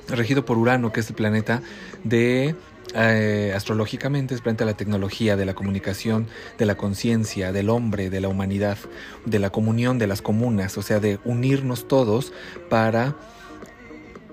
regido 0.07 0.45
por 0.45 0.57
Urano, 0.57 0.91
que 0.91 0.99
es 0.99 1.09
el 1.09 1.15
planeta 1.15 1.61
de 2.03 2.55
eh, 2.95 3.53
astrológicamente 3.55 4.35
es 4.35 4.41
frente 4.41 4.63
a 4.63 4.67
la 4.67 4.75
tecnología, 4.75 5.35
de 5.35 5.45
la 5.45 5.53
comunicación, 5.53 6.27
de 6.57 6.65
la 6.65 6.75
conciencia, 6.75 7.51
del 7.51 7.69
hombre, 7.69 8.09
de 8.09 8.21
la 8.21 8.27
humanidad, 8.27 8.77
de 9.25 9.39
la 9.39 9.49
comunión 9.49 9.97
de 9.97 10.07
las 10.07 10.21
comunas, 10.21 10.77
o 10.77 10.81
sea, 10.81 10.99
de 10.99 11.19
unirnos 11.23 11.87
todos 11.87 12.33
para 12.69 13.15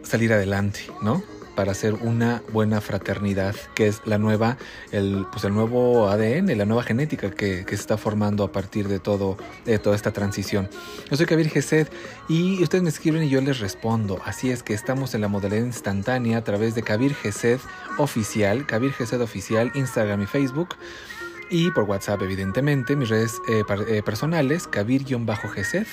salir 0.02 0.32
adelante, 0.32 0.80
¿no? 1.02 1.22
Para 1.58 1.72
hacer 1.72 1.94
una 1.94 2.40
buena 2.52 2.80
fraternidad, 2.80 3.56
que 3.74 3.88
es 3.88 4.00
la 4.04 4.16
nueva, 4.16 4.58
el, 4.92 5.26
pues 5.32 5.42
el 5.42 5.52
nuevo 5.52 6.08
ADN, 6.08 6.56
la 6.56 6.66
nueva 6.66 6.84
genética 6.84 7.32
que, 7.32 7.64
se 7.68 7.74
está 7.74 7.96
formando 7.96 8.44
a 8.44 8.52
partir 8.52 8.86
de 8.86 9.00
todo, 9.00 9.36
de 9.64 9.80
toda 9.80 9.96
esta 9.96 10.12
transición. 10.12 10.70
Yo 11.10 11.16
soy 11.16 11.26
Kabir 11.26 11.50
Gesed 11.50 11.88
y 12.28 12.62
ustedes 12.62 12.84
me 12.84 12.90
escriben 12.90 13.24
y 13.24 13.28
yo 13.28 13.40
les 13.40 13.58
respondo. 13.58 14.20
Así 14.24 14.52
es 14.52 14.62
que 14.62 14.72
estamos 14.72 15.16
en 15.16 15.20
la 15.20 15.26
modalidad 15.26 15.64
instantánea 15.64 16.38
a 16.38 16.44
través 16.44 16.76
de 16.76 16.84
Kabir 16.84 17.12
Gesed 17.16 17.58
Oficial, 17.98 18.64
Kabir 18.64 18.92
Gesed 18.92 19.20
Oficial, 19.20 19.72
Instagram 19.74 20.22
y 20.22 20.26
Facebook. 20.26 20.76
Y 21.50 21.72
por 21.72 21.84
WhatsApp, 21.84 22.22
evidentemente, 22.22 22.94
mis 22.94 23.08
redes 23.08 23.32
eh, 23.48 23.64
eh, 23.88 24.02
personales, 24.04 24.68
Kabir-Gesed 24.68 25.88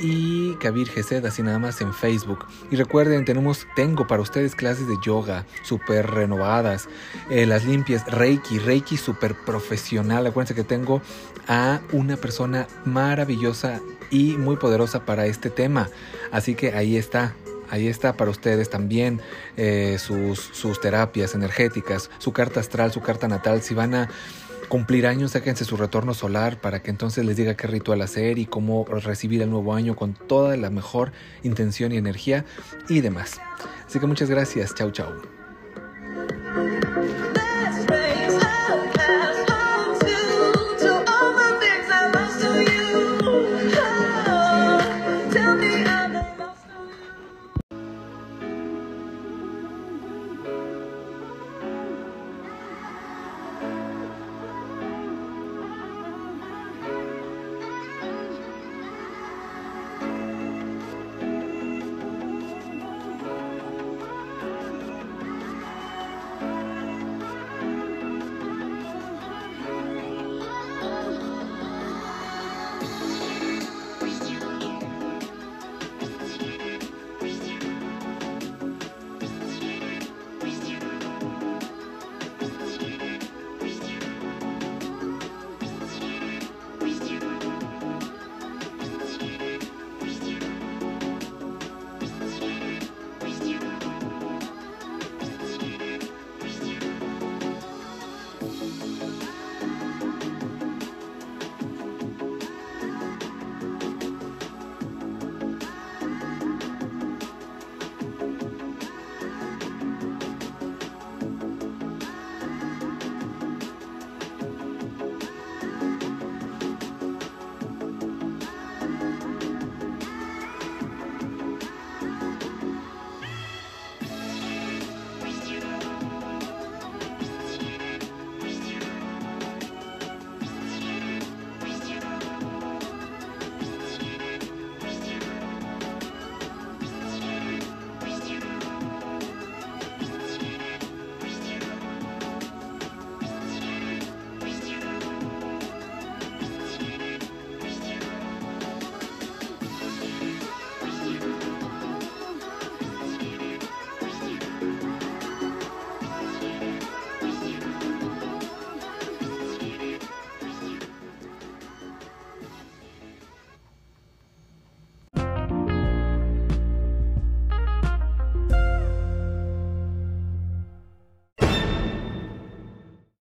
y 0.00 0.54
Kabir 0.54 0.88
Gesed, 0.88 1.24
así 1.26 1.42
nada 1.42 1.58
más 1.58 1.80
en 1.80 1.92
Facebook. 1.92 2.46
Y 2.70 2.76
recuerden, 2.76 3.24
tenemos, 3.24 3.66
tengo 3.76 4.06
para 4.06 4.22
ustedes 4.22 4.54
clases 4.54 4.88
de 4.88 4.96
yoga 5.04 5.44
súper 5.62 6.10
renovadas, 6.10 6.88
eh, 7.30 7.46
las 7.46 7.64
limpias, 7.64 8.06
Reiki, 8.06 8.58
Reiki 8.58 8.96
súper 8.96 9.34
profesional. 9.34 10.26
Acuérdense 10.26 10.54
que 10.54 10.64
tengo 10.64 11.02
a 11.46 11.80
una 11.92 12.16
persona 12.16 12.66
maravillosa 12.84 13.80
y 14.10 14.36
muy 14.36 14.56
poderosa 14.56 15.04
para 15.04 15.26
este 15.26 15.50
tema. 15.50 15.88
Así 16.32 16.54
que 16.54 16.74
ahí 16.74 16.96
está, 16.96 17.34
ahí 17.68 17.86
está 17.86 18.14
para 18.14 18.30
ustedes 18.30 18.70
también 18.70 19.20
eh, 19.56 19.98
sus, 19.98 20.38
sus 20.38 20.80
terapias 20.80 21.34
energéticas, 21.34 22.10
su 22.18 22.32
carta 22.32 22.60
astral, 22.60 22.92
su 22.92 23.00
carta 23.00 23.28
natal, 23.28 23.62
si 23.62 23.74
van 23.74 23.94
a 23.94 24.08
cumplir 24.70 25.08
años, 25.08 25.32
sáquense 25.32 25.64
su 25.64 25.76
retorno 25.76 26.14
solar 26.14 26.60
para 26.60 26.80
que 26.80 26.90
entonces 26.90 27.26
les 27.26 27.36
diga 27.36 27.56
qué 27.56 27.66
ritual 27.66 28.00
hacer 28.00 28.38
y 28.38 28.46
cómo 28.46 28.86
recibir 28.86 29.42
el 29.42 29.50
nuevo 29.50 29.74
año 29.74 29.96
con 29.96 30.14
toda 30.14 30.56
la 30.56 30.70
mejor 30.70 31.12
intención 31.42 31.92
y 31.92 31.96
energía 31.98 32.46
y 32.88 33.00
demás. 33.00 33.40
Así 33.84 33.98
que 33.98 34.06
muchas 34.06 34.30
gracias, 34.30 34.74
chau 34.74 34.92
chau. 34.92 35.10